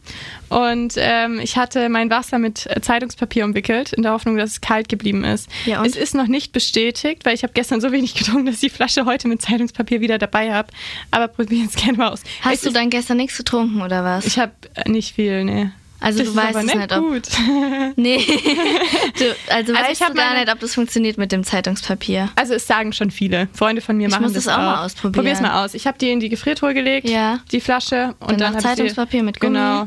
[0.49, 4.61] und ähm, ich hatte mein Wasser mit äh, Zeitungspapier umwickelt, in der Hoffnung, dass es
[4.61, 5.49] kalt geblieben ist.
[5.67, 5.85] Ja?
[5.85, 8.71] Es ist noch nicht bestätigt, weil ich habe gestern so wenig getrunken, dass ich die
[8.71, 10.69] Flasche heute mit Zeitungspapier wieder dabei habe.
[11.11, 12.23] Aber probieren es gerne mal aus.
[12.23, 14.25] Es Hast du ist, dann gestern nichts getrunken oder was?
[14.25, 14.53] Ich habe
[14.87, 15.71] nicht viel, nee.
[16.01, 17.29] Also das du weißt aber es nicht nicht, ob- gut.
[17.97, 18.19] nee.
[19.19, 22.31] du, also, Also weißt ich du gar meine- nicht, ob das funktioniert mit dem Zeitungspapier.
[22.37, 23.49] Also es sagen schon viele.
[23.53, 25.13] Freunde von mir Ich machen muss das das auch mal ausprobieren.
[25.13, 25.75] Probier's mal aus.
[25.75, 27.41] Ich habe die in die Gefriertruhe gelegt, Ja.
[27.51, 28.15] die Flasche.
[28.21, 29.55] Und Dann dann, noch hab ich die- Zeitungspapier mit Gummi.
[29.55, 29.87] Genau.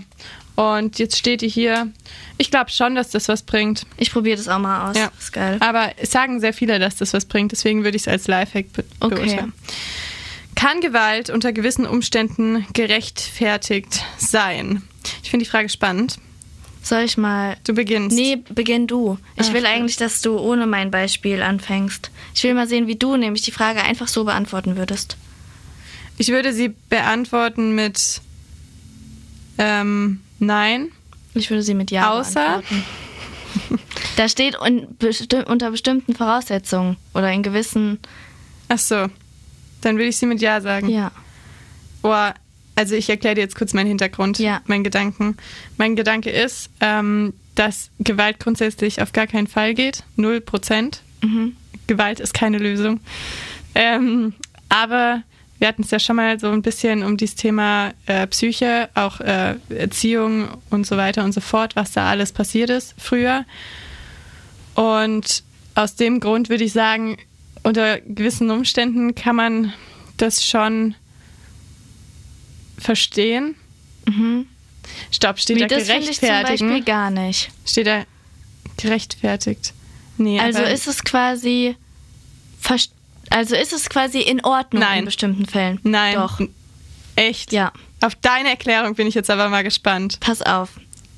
[0.57, 1.87] Und jetzt steht die hier.
[2.37, 3.85] Ich glaube schon, dass das was bringt.
[3.97, 4.97] Ich probiere das auch mal aus.
[4.97, 5.09] Ja.
[5.17, 5.57] Ist geil.
[5.61, 7.53] Aber es sagen sehr viele, dass das was bringt.
[7.53, 9.15] Deswegen würde ich es als Lifehack be Okay.
[9.15, 9.53] beurteilen.
[10.55, 14.83] Kann Gewalt unter gewissen Umständen gerechtfertigt sein?
[15.23, 16.17] Ich finde die Frage spannend.
[16.83, 17.57] Soll ich mal.
[17.63, 18.15] Du beginnst.
[18.15, 19.17] Nee, beginn du.
[19.35, 22.09] Ich Ach, will eigentlich, dass du ohne mein Beispiel anfängst.
[22.33, 25.15] Ich will mal sehen, wie du nämlich die Frage einfach so beantworten würdest.
[26.17, 28.21] Ich würde sie beantworten mit
[29.57, 30.91] ähm, Nein.
[31.35, 32.63] Ich würde sie mit Ja Außer?
[34.15, 37.99] Da steht un besti unter bestimmten Voraussetzungen oder in gewissen.
[38.67, 39.07] Ach so.
[39.81, 40.89] Dann würde ich sie mit Ja sagen.
[40.89, 41.11] Ja.
[42.01, 42.33] Boah,
[42.75, 44.61] also ich erkläre dir jetzt kurz meinen Hintergrund, Ja.
[44.65, 45.37] meinen Gedanken.
[45.77, 50.03] Mein Gedanke ist, ähm, dass Gewalt grundsätzlich auf gar keinen Fall geht.
[50.15, 51.01] Null Prozent.
[51.21, 51.55] Mhm.
[51.87, 52.99] Gewalt ist keine Lösung.
[53.75, 54.33] Ähm,
[54.69, 55.23] aber
[55.59, 59.19] wir hatten es ja schon mal so ein bisschen um dieses Thema äh, Psyche, auch
[59.19, 63.45] äh, Erziehung und so weiter und so fort, was da alles passiert ist früher.
[64.75, 65.43] Und
[65.75, 67.17] aus dem Grund würde ich sagen,
[67.63, 69.73] unter gewissen Umständen kann man
[70.17, 70.95] das schon
[72.81, 73.55] verstehen.
[74.07, 74.47] Mhm.
[75.11, 76.27] Stopp, steht Wie da das finde ich zum?
[76.43, 77.49] Beispiel gar nicht.
[77.65, 78.03] steht da
[78.77, 79.73] gerechtfertigt?
[80.17, 81.75] Nee, Also ist es quasi.
[83.29, 84.99] Also ist es quasi in Ordnung Nein.
[84.99, 85.79] in bestimmten Fällen?
[85.83, 86.15] nein.
[86.15, 86.39] Doch.
[87.15, 87.51] Echt?
[87.53, 87.71] Ja.
[88.01, 90.17] Auf deine Erklärung bin ich jetzt aber mal gespannt.
[90.19, 90.69] Pass auf.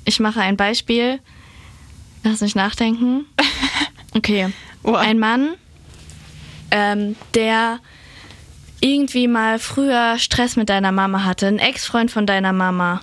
[0.04, 1.18] Ich mache ein Beispiel.
[2.22, 3.26] Lass mich nachdenken.
[4.16, 4.52] Okay.
[4.84, 4.92] Oh.
[4.94, 5.54] Ein Mann,
[6.70, 7.80] ähm, der
[8.84, 13.00] irgendwie mal früher Stress mit deiner Mama hatte, ein Ex-Freund von deiner Mama,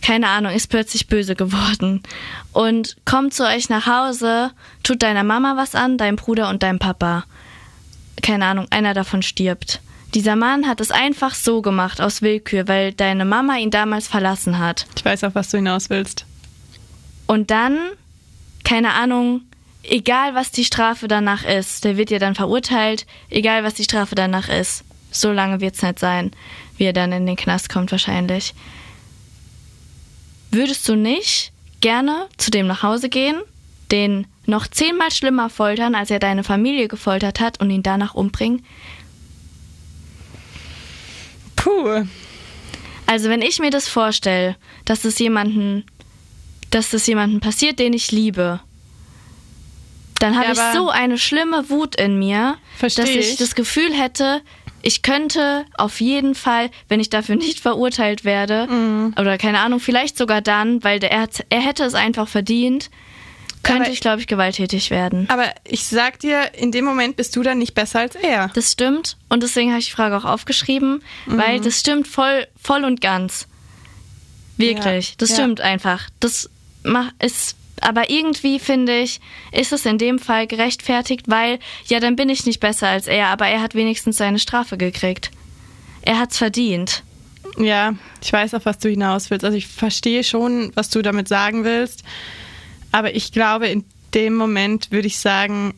[0.00, 2.02] keine Ahnung, ist plötzlich böse geworden
[2.54, 6.78] und kommt zu euch nach Hause, tut deiner Mama was an, deinem Bruder und deinem
[6.78, 7.24] Papa.
[8.22, 9.82] Keine Ahnung, einer davon stirbt.
[10.14, 14.58] Dieser Mann hat es einfach so gemacht, aus Willkür, weil deine Mama ihn damals verlassen
[14.58, 14.86] hat.
[14.96, 16.24] Ich weiß auch, was du hinaus willst.
[17.26, 17.76] Und dann,
[18.64, 19.42] keine Ahnung,
[19.82, 24.14] egal was die Strafe danach ist, der wird ja dann verurteilt, egal was die Strafe
[24.14, 24.85] danach ist.
[25.20, 26.30] So lange wird es nicht sein,
[26.76, 28.54] wie er dann in den Knast kommt wahrscheinlich.
[30.50, 33.36] Würdest du nicht gerne zu dem nach Hause gehen,
[33.90, 38.64] den noch zehnmal schlimmer foltern, als er deine Familie gefoltert hat und ihn danach umbringen?
[41.56, 42.04] Puh.
[43.06, 45.84] Also wenn ich mir das vorstelle, dass es jemanden,
[46.70, 48.60] dass das jemanden passiert, den ich liebe,
[50.18, 53.36] dann habe Ja, ich so eine schlimme Wut in mir, dass ich, ich.
[53.36, 54.40] das Gefühl hätte,
[54.86, 59.14] ich könnte auf jeden Fall, wenn ich dafür nicht verurteilt werde, Mhm.
[59.18, 62.88] oder keine Ahnung, vielleicht sogar dann, weil der, er, er hätte es einfach verdient,
[63.64, 65.26] könnte Aber- ich, glaube ich, gewalttätig werden.
[65.28, 68.48] Aber ich sag dir, in dem Moment bist du dann nicht besser als er.
[68.54, 71.38] Das stimmt und deswegen habe ich die Frage auch aufgeschrieben, Mhm.
[71.38, 73.48] weil das stimmt voll, voll und ganz.
[74.56, 75.34] Wirklich, Ja, das ja.
[75.36, 76.08] stimmt einfach.
[76.20, 76.48] Das
[77.18, 79.20] ist, aber irgendwie finde ich,
[79.52, 83.28] ist es in dem Fall gerechtfertigt, weil ja, dann bin ich nicht besser als er,
[83.28, 85.30] aber er hat wenigstens seine Strafe gekriegt.
[86.02, 87.02] Er hat's verdient.
[87.58, 89.44] Ja, ich weiß auf was du hinaus willst.
[89.44, 92.02] Also ich verstehe schon, was du damit sagen willst.
[92.92, 93.84] Aber ich glaube, in
[94.14, 95.74] dem Moment würde ich sagen,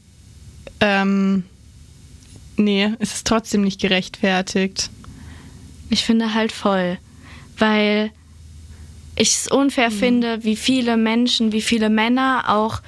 [0.80, 1.44] ähm,
[2.56, 4.90] nee, es ist trotzdem nicht gerechtfertigt.
[5.90, 6.98] Ich finde halt voll,
[7.56, 8.11] weil
[9.18, 9.94] ich es unfair Mhm.
[9.94, 12.81] finde, wie viele Menschen, wie viele Männer auch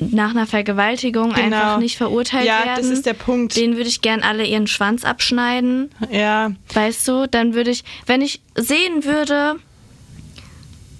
[0.00, 1.42] nach einer Vergewaltigung Genau.
[1.56, 2.76] einfach nicht verurteilt Ja, werden.
[2.76, 3.56] das ist der Punkt.
[3.56, 7.26] Denen würde ich gern alle ihren Schwanz abschneiden, Ja, weißt du?
[7.28, 9.56] Dann würde ich, wenn ich sehen würde,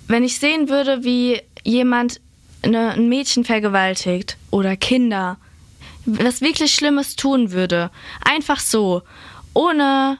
[0.08, 2.20] wenn ich sehen würde, wie jemand
[2.62, 5.36] eine, ein Mädchen vergewaltigt oder Kinder,
[6.06, 7.90] was wirklich Schlimmes tun würde,
[8.24, 9.02] einfach so,
[9.54, 10.18] ohne,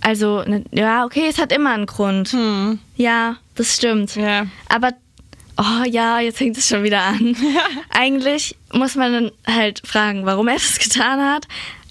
[0.00, 2.30] also, ne, ja, okay, es hat immer einen Grund.
[2.32, 4.14] hm, Ja, das stimmt.
[4.16, 4.46] ja.
[4.68, 4.92] Aber,
[5.56, 7.36] oh ja, jetzt fängt es schon wieder an.
[7.90, 11.46] Eigentlich muss man dann halt fragen, warum er das getan hat.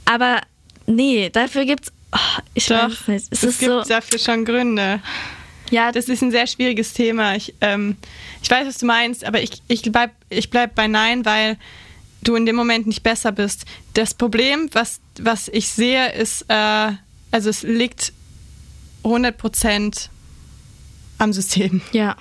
[0.05, 0.41] Aber
[0.85, 3.25] nee, dafür gibt's, oh, ich weiß es nicht.
[3.31, 5.01] Es, es ist gibt so, dafür schon Gründe.
[5.69, 7.35] ja, Das ist ein sehr schwieriges Thema.
[7.35, 7.97] Ich, ähm,
[8.41, 11.57] ich weiß, was du meinst, aber ich, ich bleib, ich bleib bei Nein, weil
[12.23, 13.65] du in dem Moment nicht besser bist.
[13.93, 16.91] Das Problem, was, was ich sehe, ist, äh,
[17.31, 18.13] also es liegt
[19.03, 20.09] 100%
[21.19, 21.81] am System.
[21.91, 22.15] ja,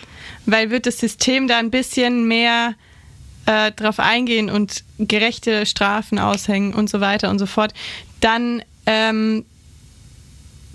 [0.47, 2.75] Weil wird das System da ein bisschen mehr
[3.47, 7.73] äh, drauf eingehen und gerechte Strafen aushängen und so weiter und so fort,
[8.21, 9.45] dann ähm,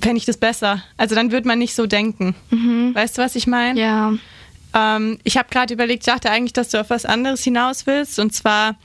[0.02, 0.84] fände ich das besser.
[0.98, 2.36] Also dann würde man nicht so denken.
[2.94, 3.80] Weißt du, was ich meine?
[3.80, 4.14] ja,
[4.74, 8.20] Ähm, ich habe gerade überlegt, ich dachte eigentlich, dass du auf was anderes hinaus willst.
[8.20, 8.76] Und zwar,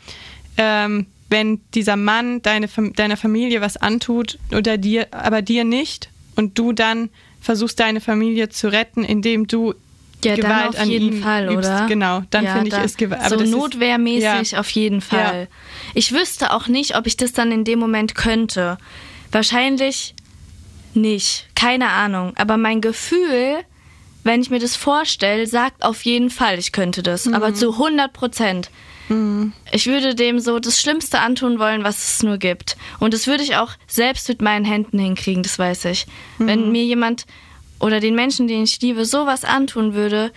[0.56, 6.58] ähm, wenn dieser Mann deine, deiner Familie was antut oder dir, aber dir nicht und
[6.58, 7.10] du dann
[7.40, 9.74] versuchst, deine Familie zu retten, indem du
[10.24, 11.58] ja, Gewalt dann auf an jeden ihm Fall, übst.
[11.58, 11.86] oder?
[11.86, 13.28] Genau, dann ja, finde ich, ist Gewalt.
[13.28, 14.60] So notwehrmäßig ja.
[14.60, 15.48] auf jeden Fall.
[15.94, 18.78] Ich wüsste auch nicht, ob ich das dann in dem Moment könnte.
[19.30, 20.14] wahrscheinlich
[20.94, 21.46] nicht.
[21.54, 22.32] Keine Ahnung.
[22.36, 23.58] Aber mein Gefühl,
[24.24, 27.30] wenn ich mir das vorstelle, sagt auf jeden Fall, ich könnte das.
[27.32, 28.70] Aber zu 100 Prozent.
[29.72, 32.76] Ich würde dem so das Schlimmste antun wollen, was es nur gibt.
[32.98, 36.06] Und das würde ich auch selbst mit meinen Händen hinkriegen, das weiß ich.
[36.38, 37.26] Wenn mir jemand
[37.78, 40.32] oder den Menschen, den ich liebe, sowas antun würde,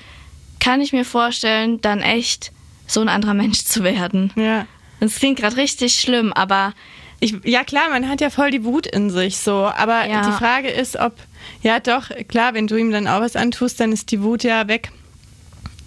[0.59, 2.51] kann ich mir vorstellen, dann echt
[2.85, 4.31] so ein anderer Mensch zu werden.
[4.35, 4.67] Ja.
[4.99, 6.73] Das klingt gerade richtig schlimm, aber
[7.21, 10.25] Ich, ja klar, man hat ja voll die Wut in sich so, aber Ja.
[10.25, 11.13] die Frage ist, ob,
[11.61, 14.67] ja doch, klar, wenn du ihm dann auch was antust, dann ist die Wut ja
[14.67, 14.91] weg.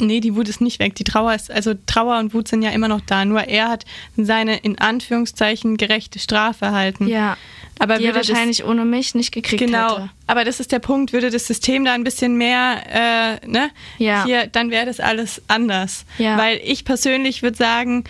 [0.07, 0.95] Nee, die Wut ist nicht weg.
[0.97, 3.25] Die Trauer ist, also Trauer und Wut sind ja immer noch da.
[3.25, 3.85] Nur er hat
[4.17, 7.07] seine in Anführungszeichen gerechte Strafe erhalten.
[7.09, 7.37] ja,
[7.79, 10.11] aber die er würde das- wahrscheinlich ohne mich nicht gekriegt Genau, hätte.
[10.27, 11.13] aber das ist der Punkt.
[11.13, 13.71] Würde das System da ein bisschen mehr, äh, ne?
[13.99, 14.25] Ja.
[14.25, 16.05] Hier, dann wäre das alles anders.
[16.19, 16.37] Ja.
[16.39, 18.05] Weil ich persönlich würde sagen,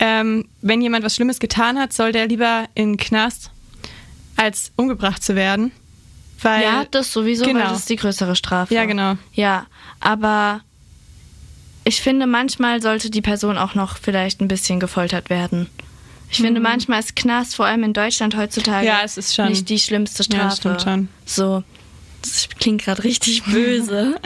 [0.00, 3.50] ähm, wenn jemand was Schlimmes getan hat, soll der lieber in den Knast,
[4.36, 5.70] als umgebracht zu werden.
[6.42, 7.60] Weil, Ja, das sowieso, Genau.
[7.60, 8.74] weil das ist die größere Strafe.
[8.74, 9.16] Ja, genau.
[9.32, 9.66] Ja,
[10.00, 10.60] aber
[11.84, 15.68] ich finde, manchmal sollte die Person auch noch vielleicht ein bisschen gefoltert werden.
[16.30, 18.86] Ich finde, manchmal ist Knast, vor allem in Deutschland heutzutage, Mhm.
[18.86, 20.42] Ja, es ist schon- nicht die schlimmste Strafe.
[20.42, 21.08] Ja, das stimmt schon.
[21.26, 21.62] So,
[22.22, 24.18] das klingt gerade richtig böse.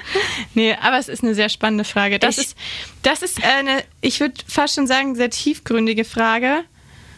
[0.54, 2.18] Nee, aber es ist eine sehr spannende Frage.
[2.18, 2.56] Das Ich- ist,
[3.02, 6.60] das ist eine, ich würde fast schon sagen, sehr tiefgründige Frage.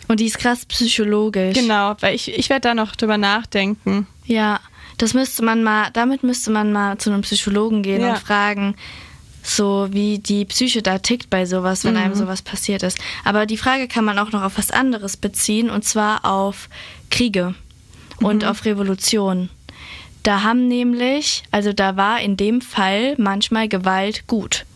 [0.09, 1.55] Und die ist krass psychologisch.
[1.57, 4.09] Genau, weil ich, ich werde da noch drüber nachdenken.
[4.25, 4.59] Ja,
[4.99, 8.11] das müsste man mal, damit müsste man mal zu einem Psychologen gehen Ja.
[8.15, 8.75] und fragen,
[9.43, 12.01] so wie die Psyche da tickt bei sowas, wenn Mhm.
[12.01, 12.99] einem sowas passiert ist.
[13.25, 16.69] Aber die Frage kann man auch noch auf was anderes beziehen und zwar auf
[17.11, 17.55] Kriege
[18.21, 18.49] und Mhm.
[18.49, 19.49] auf Revolution.
[20.23, 24.67] Da haben nämlich, also da war in dem Fall manchmal Gewalt gut,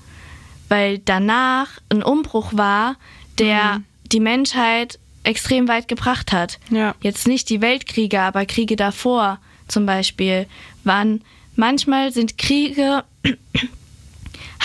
[0.70, 2.96] weil danach ein Umbruch war,
[3.38, 3.84] der Mhm.
[4.12, 6.58] die Menschheit extrem weit gebracht hat.
[6.70, 6.94] Ja.
[7.02, 9.38] Jetzt nicht die Weltkriege, aber Kriege davor
[9.68, 10.46] zum Beispiel
[10.84, 11.22] waren
[11.56, 13.04] manchmal sind Kriege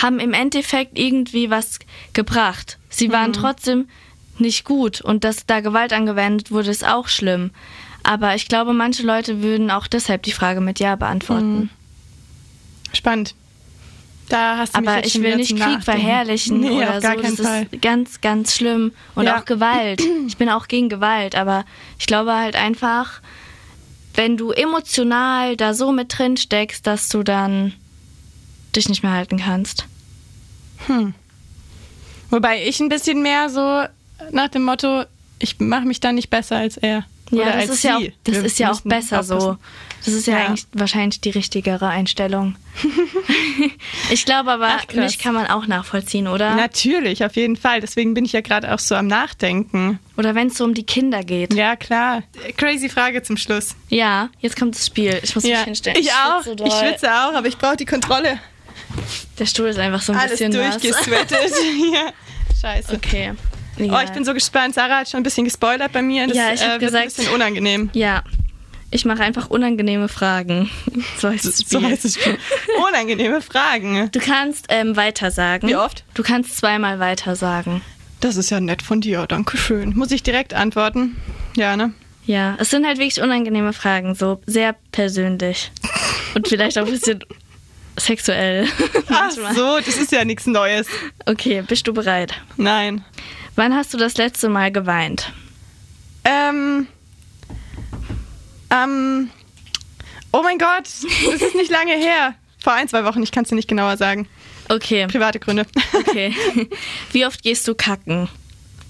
[0.02, 1.78] haben im Endeffekt irgendwie was
[2.12, 2.78] gebracht.
[2.88, 3.88] Sie waren trotzdem
[4.38, 7.50] nicht gut und dass da Gewalt angewendet wurde, ist auch schlimm.
[8.02, 11.68] Aber ich glaube, manche Leute würden auch deshalb die Frage mit Ja beantworten.
[12.92, 13.34] Spannend.
[14.28, 15.82] Da hast du Aber ich will nicht Krieg Nachdenken.
[15.82, 17.08] verherrlichen nee, oder so.
[17.20, 17.66] das Fall.
[17.70, 18.92] ist ganz, ganz schlimm.
[19.16, 19.38] Und Ja.
[19.40, 20.00] auch Gewalt.
[20.28, 21.64] Ich bin auch gegen Gewalt, aber
[21.98, 23.20] ich glaube halt einfach,
[24.14, 27.74] wenn du emotional da so mit drin steckst, dass du dann
[28.76, 29.86] dich nicht mehr halten kannst.
[32.30, 33.84] Wobei ich ein bisschen mehr so
[34.30, 35.04] nach dem Motto,
[35.38, 37.04] ich mache mich dann nicht besser als er.
[37.32, 38.12] Ja, Oder das als ist ja auch, sie.
[38.24, 39.34] das Wir ist ja auch besser so.
[39.36, 39.58] aufpassen.
[40.04, 40.46] Das ist ja, Ja.
[40.46, 42.56] eigentlich wahrscheinlich die richtigere Einstellung.
[44.10, 46.54] ich glaube aber, Ach, mich kann man auch nachvollziehen, oder?
[46.56, 47.80] Natürlich, auf jeden Fall.
[47.80, 50.00] Deswegen bin ich ja gerade auch so am Nachdenken.
[50.16, 51.52] Oder wenn es so um die Kinder geht.
[51.54, 52.22] Ja, klar.
[52.56, 53.76] Crazy Frage zum Schluss.
[53.90, 55.20] Ja, jetzt kommt das Spiel.
[55.22, 55.98] Ich muss mich Ja, hinstellen.
[56.00, 56.42] ich auch.
[56.42, 58.40] schwitze Ich schwitze auch, aber ich brauche die Kontrolle.
[59.38, 61.38] Der Stuhl ist einfach so ein Alles bisschen durchgesweatet.
[61.94, 62.12] ja.
[62.60, 62.94] Scheiße.
[62.94, 63.32] Okay.
[63.78, 64.74] Oh, ich bin so gespannt.
[64.74, 66.26] Sarah hat schon ein bisschen gespoilert bei mir.
[66.26, 67.90] Das Ja, ich äh, wird gesagt- ein bisschen unangenehm.
[67.94, 68.22] Ja.
[68.92, 70.68] Ich mache einfach unangenehme Fragen.
[71.18, 72.18] So heißt das So heißt es.
[72.88, 74.10] Unangenehme Fragen.
[74.10, 75.68] Du kannst ähm, weiter sagen.
[75.68, 76.02] Wie oft?
[76.14, 77.82] Du kannst zweimal weiter sagen.
[78.18, 79.26] Das ist ja nett von dir.
[79.28, 79.96] Dankeschön.
[79.96, 81.16] Muss ich direkt antworten?
[81.56, 81.92] Ja, ne?
[82.26, 85.70] Ja, es sind halt wirklich unangenehme Fragen, so sehr persönlich.
[86.34, 87.24] Und vielleicht auch ein bisschen
[87.98, 88.66] sexuell.
[89.08, 90.86] Ach so, das ist ja nichts Neues.
[91.26, 92.34] Okay, bist du bereit?
[92.56, 93.04] Nein.
[93.56, 95.32] Wann hast du das letzte Mal geweint?
[96.24, 96.86] Ähm.
[98.70, 99.30] Ähm.
[100.32, 102.34] Oh mein Gott, das ist nicht lange her.
[102.62, 104.28] Vor ein, zwei Wochen, ich kann es dir nicht genauer sagen.
[104.68, 105.66] Okay, Private Gründe.
[105.94, 106.34] okay.
[107.12, 108.28] Wie oft gehst du kacken?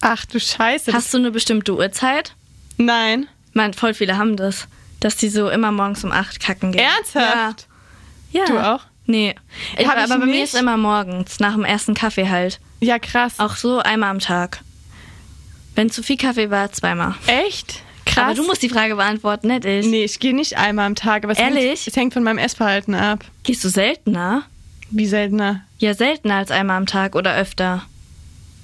[0.03, 0.93] Ach du Scheiße.
[0.93, 2.35] Hast du eine bestimmte Uhrzeit?
[2.77, 3.29] Nein.
[3.53, 4.69] Man, voll viele haben das,
[5.01, 6.83] dass die so immer morgens um 8 kacken gehen.
[6.83, 7.67] Ernsthaft?
[8.33, 8.41] Ja.
[8.41, 8.47] ja.
[8.47, 8.90] Du auch?
[9.11, 9.35] Nee.
[9.77, 12.61] Ich, aber ich bei mir ist immer morgens, nach dem ersten Kaffee halt.
[12.81, 13.35] Ja, krass.
[13.39, 14.61] Auch so einmal am Tag.
[15.75, 17.15] Wenn zu viel Kaffee war, zweimal.
[17.27, 17.83] Echt?
[18.07, 18.25] Krass.
[18.25, 19.87] Aber du musst die Frage beantworten, nicht ich.
[19.87, 21.25] Nee, ich gehe nicht einmal am Tag.
[21.25, 21.65] Aber es Ehrlich?
[21.65, 23.25] Hängt, es hängt von meinem Essverhalten ab.
[23.43, 24.43] Gehst du seltener?
[24.91, 25.63] Wie seltener?
[25.79, 27.83] Ja, seltener als einmal am Tag oder öfter.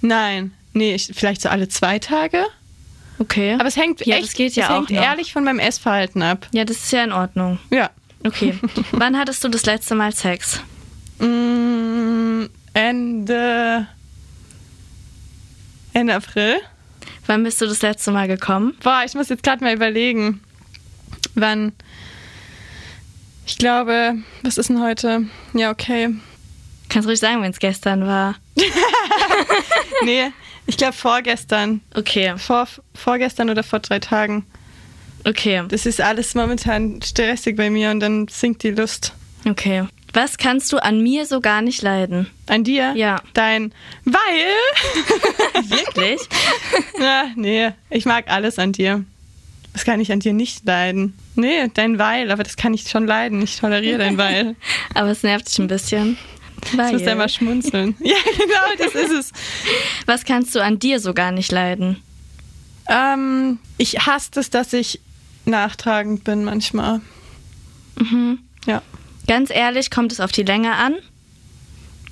[0.00, 0.52] Nein.
[0.72, 2.44] Nee, ich, vielleicht so alle zwei Tage.
[3.18, 3.54] Okay.
[3.54, 5.02] Aber es hängt Ja, echt, das geht ja es auch hängt noch.
[5.02, 6.48] ehrlich von meinem Essverhalten ab.
[6.52, 7.58] ja, das ist ja in Ordnung.
[7.70, 7.90] Ja.
[8.24, 8.58] Okay.
[8.92, 10.60] Wann hattest du das letzte Mal Sex?
[11.18, 12.44] Mm,
[12.74, 13.86] Ende.
[15.92, 16.56] Ende April.
[17.26, 18.76] Wann bist du das letzte Mal gekommen?
[18.82, 20.40] Boah, ich muss jetzt gerade mal überlegen,
[21.34, 21.72] wann.
[23.46, 25.26] Ich glaube, was ist denn heute?
[25.54, 26.14] Ja, okay.
[26.88, 28.34] Kannst ruhig sagen, wenn es gestern war.
[30.04, 30.30] Nee,
[30.66, 31.80] ich glaube vorgestern.
[31.94, 32.34] Okay.
[32.36, 34.44] Vor, vorgestern oder vor drei Tagen.
[35.26, 39.12] Okay, Das ist alles momentan stressig bei mir und dann sinkt die Lust.
[39.48, 39.84] okay.
[40.12, 42.26] Was kannst du an mir so gar nicht leiden?
[42.46, 42.94] An dir?
[42.96, 43.20] Ja.
[43.34, 43.74] Dein
[44.04, 44.14] Weil.
[45.68, 46.20] Wirklich?
[47.00, 49.04] Ja, nee, ich mag alles an dir.
[49.74, 51.12] Was kann ich an dir nicht leiden?
[51.34, 53.42] Nee, dein Weil, aber das kann ich schon leiden.
[53.42, 54.56] Ich toleriere dein Weil.
[54.94, 56.16] Aber es nervt dich ein bisschen.
[56.64, 57.08] Ich muss ja Weil.
[57.12, 57.94] immer schmunzeln.
[58.00, 59.32] Ja, genau, das ist es.
[60.06, 62.02] Was kannst du an dir so gar nicht leiden?
[62.88, 65.00] Ähm, ich hasse es, dass ich
[65.46, 67.00] nachtragend bin manchmal.
[67.98, 68.38] Mhm.
[68.66, 68.82] Ja.
[69.26, 70.94] Ganz ehrlich, kommt es auf die Länge an?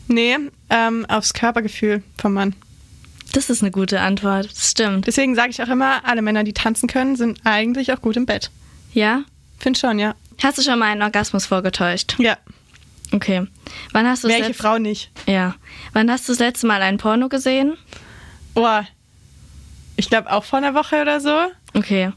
[0.09, 0.37] Nee,
[0.71, 2.55] ähm, aufs Körpergefühl vom Mann.
[3.33, 4.51] Das ist eine gute Antwort.
[4.51, 5.07] Das stimmt.
[5.07, 8.27] Deswegen sage ich auch immer, alle Männer, die tanzen können, sind eigentlich auch gut im
[8.27, 8.51] Bett.
[8.93, 9.23] Ja?
[9.59, 10.15] Find schon, ja.
[10.43, 12.17] Hast du schon mal einen Orgasmus vorgetäuscht?
[12.19, 12.37] Ja.
[13.13, 13.47] Okay.
[13.93, 15.11] Wann hast du Welche letzt- Frau nicht?
[15.27, 15.55] Ja.
[15.93, 17.77] Wann hast du das letzte Mal ein Porno gesehen?
[18.55, 18.81] Oh,
[19.97, 21.35] ich glaube auch vor einer Woche oder so.
[21.75, 22.13] Okay.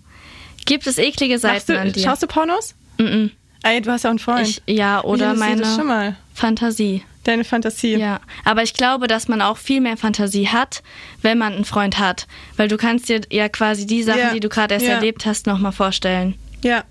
[0.68, 2.04] Gibt es eklige Seiten du, an dir?
[2.04, 2.76] Schaust du Pornos?
[3.00, 3.28] Mm
[3.64, 4.48] Ey, du hast ja auch einen Freund.
[4.48, 6.16] Ich, ja, oder schon meine?
[6.36, 7.04] Fantasie.
[7.24, 7.96] Deine Fantasie.
[7.98, 10.84] Ja, aber ich glaube, dass man auch viel mehr Fantasie hat,
[11.24, 12.28] wenn man einen Freund hat.
[12.56, 14.94] Weil du kannst dir ja quasi die Sachen, Ja, die du gerade erst ja.
[14.94, 16.36] erlebt hast, nochmal vorstellen.
[16.62, 16.84] ja.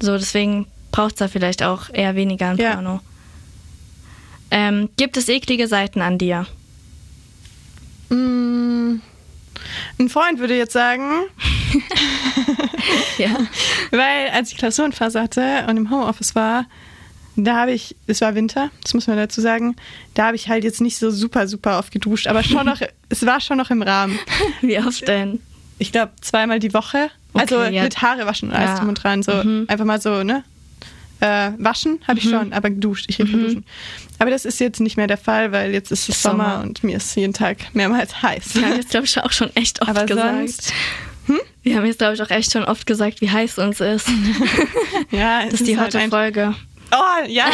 [0.00, 2.72] So, deswegen braucht es da vielleicht auch eher weniger ein Ja.
[2.74, 3.00] Porno.
[4.50, 6.46] Ähm, gibt es eklige Seiten an dir?
[8.08, 8.96] Mm,
[9.98, 11.10] ein Freund würde jetzt sagen,
[13.18, 13.36] Ja.
[13.90, 16.66] weil als ich Klausurenphase hatte und im Homeoffice war,
[17.36, 19.76] da habe ich, es war Winter, das muss man dazu sagen,
[20.14, 23.24] da habe ich halt jetzt nicht so super, super oft geduscht, aber schon noch, es
[23.24, 24.18] war schon noch im Rahmen.
[24.60, 25.40] Wie oft denn?
[25.78, 27.10] Ich glaube, zweimal die Woche.
[27.34, 27.82] Also Okay, ja.
[27.84, 28.78] mit Haare waschen und alles Ja.
[28.78, 29.22] drum und dran.
[29.22, 29.64] So Mhm.
[29.68, 30.44] einfach mal so, ne?
[31.22, 33.04] Äh, waschen habe ich schon, aber geduscht.
[33.08, 33.64] Ich rede von duschen.
[34.18, 36.62] Aber das ist jetzt nicht mehr der Fall, weil jetzt ist es Sommer, Sommer.
[36.64, 38.56] und mir ist jeden Tag mehrmals heiß.
[38.56, 40.36] Wir haben jetzt, glaube ich, auch schon echt oft aber gesagt.
[40.36, 40.72] sonst,
[41.28, 41.38] Hm?
[41.62, 44.08] Wir haben jetzt, glaube ich, auch echt schon oft gesagt, wie heiß uns ist.
[45.12, 46.54] ja, Das ist die halt heutige ein- Folge.
[46.90, 47.46] Oh, ja.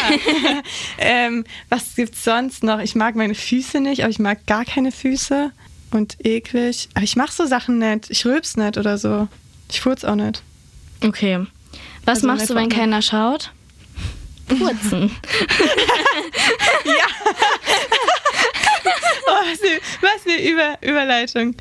[0.99, 2.81] ähm, was gibt's sonst noch?
[2.81, 5.53] Ich mag meine Füße nicht, aber ich mag gar keine Füße.
[5.91, 6.89] Und eklig.
[6.95, 8.11] Aber ich mache so Sachen nicht.
[8.11, 9.29] Ich rülps nicht oder so.
[9.71, 10.43] Ich furz auch nicht.
[11.05, 11.47] Okay.
[12.05, 13.53] Was Also machst du, wenn keiner schaut?
[14.49, 15.17] Furzen.
[19.27, 21.55] Oh, was eine, was eine Über Überleitung.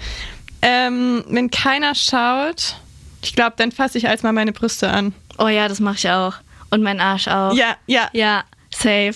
[0.62, 2.76] Ähm, wenn keiner schaut,
[3.22, 5.14] ich glaube, dann fasse ich als mal meine Brüste an.
[5.38, 6.36] Oh ja, das mache ich auch.
[6.70, 7.54] Und mein Arsch auch.
[7.54, 8.10] Ja, ja.
[8.14, 9.16] Ja, safe.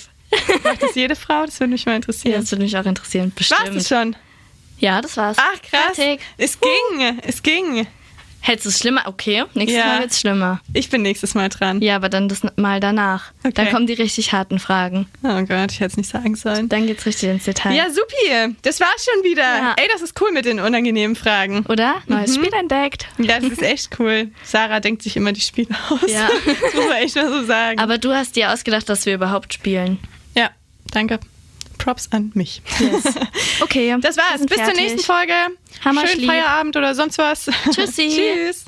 [0.63, 1.45] Macht das jede Frau?
[1.45, 2.41] Das würde mich mal Ja, interessieren.
[2.41, 3.31] das würde mich auch interessieren.
[3.35, 3.61] Bestimmt.
[3.61, 4.15] War's das schon?
[4.79, 5.37] Ja, das war's.
[5.39, 5.95] Ach, krass.
[5.95, 6.21] Fertig.
[6.37, 7.19] Es ging.
[7.23, 7.87] Es ging.
[8.43, 9.03] Hättest du es schlimmer?
[9.05, 9.85] Okay, nächstes Ja.
[9.85, 10.61] Mal wird's schlimmer.
[10.73, 11.79] Ich bin nächstes Mal dran.
[11.81, 13.31] Ja, aber dann das Mal danach.
[13.43, 13.53] Okay.
[13.53, 15.05] Dann kommen die richtig harten Fragen.
[15.23, 16.67] Oh Gott, ich hätte es nicht sagen sollen.
[16.67, 17.75] Dann geht's richtig ins Detail.
[17.75, 18.55] Ja, supi.
[18.63, 19.41] Das war's schon wieder.
[19.43, 19.75] Ja.
[19.77, 21.65] Ey, das ist cool mit den unangenehmen Fragen.
[21.67, 21.95] Oder?
[22.07, 22.43] Neues Mhm.
[22.45, 23.07] Spiel entdeckt.
[23.19, 24.29] Ja, das ist echt cool.
[24.43, 26.11] Sarah denkt sich immer die Spiele aus.
[26.11, 26.27] Ja.
[26.45, 27.79] Das muss man echt mal so sagen.
[27.79, 29.99] Aber du hast dir ausgedacht, dass wir überhaupt spielen.
[30.35, 30.49] ja,
[30.91, 31.19] danke.
[31.83, 32.61] Props an mich.
[32.79, 33.03] Yes.
[33.61, 33.95] Okay.
[34.01, 34.41] Das war's.
[34.41, 34.81] Bis zur fertig.
[34.81, 35.33] nächsten Folge.
[35.85, 36.25] Hammer Schönen.
[36.25, 37.49] Feierabend oder sonst was.
[37.73, 38.09] Tschüssi.
[38.49, 38.65] Tschüss.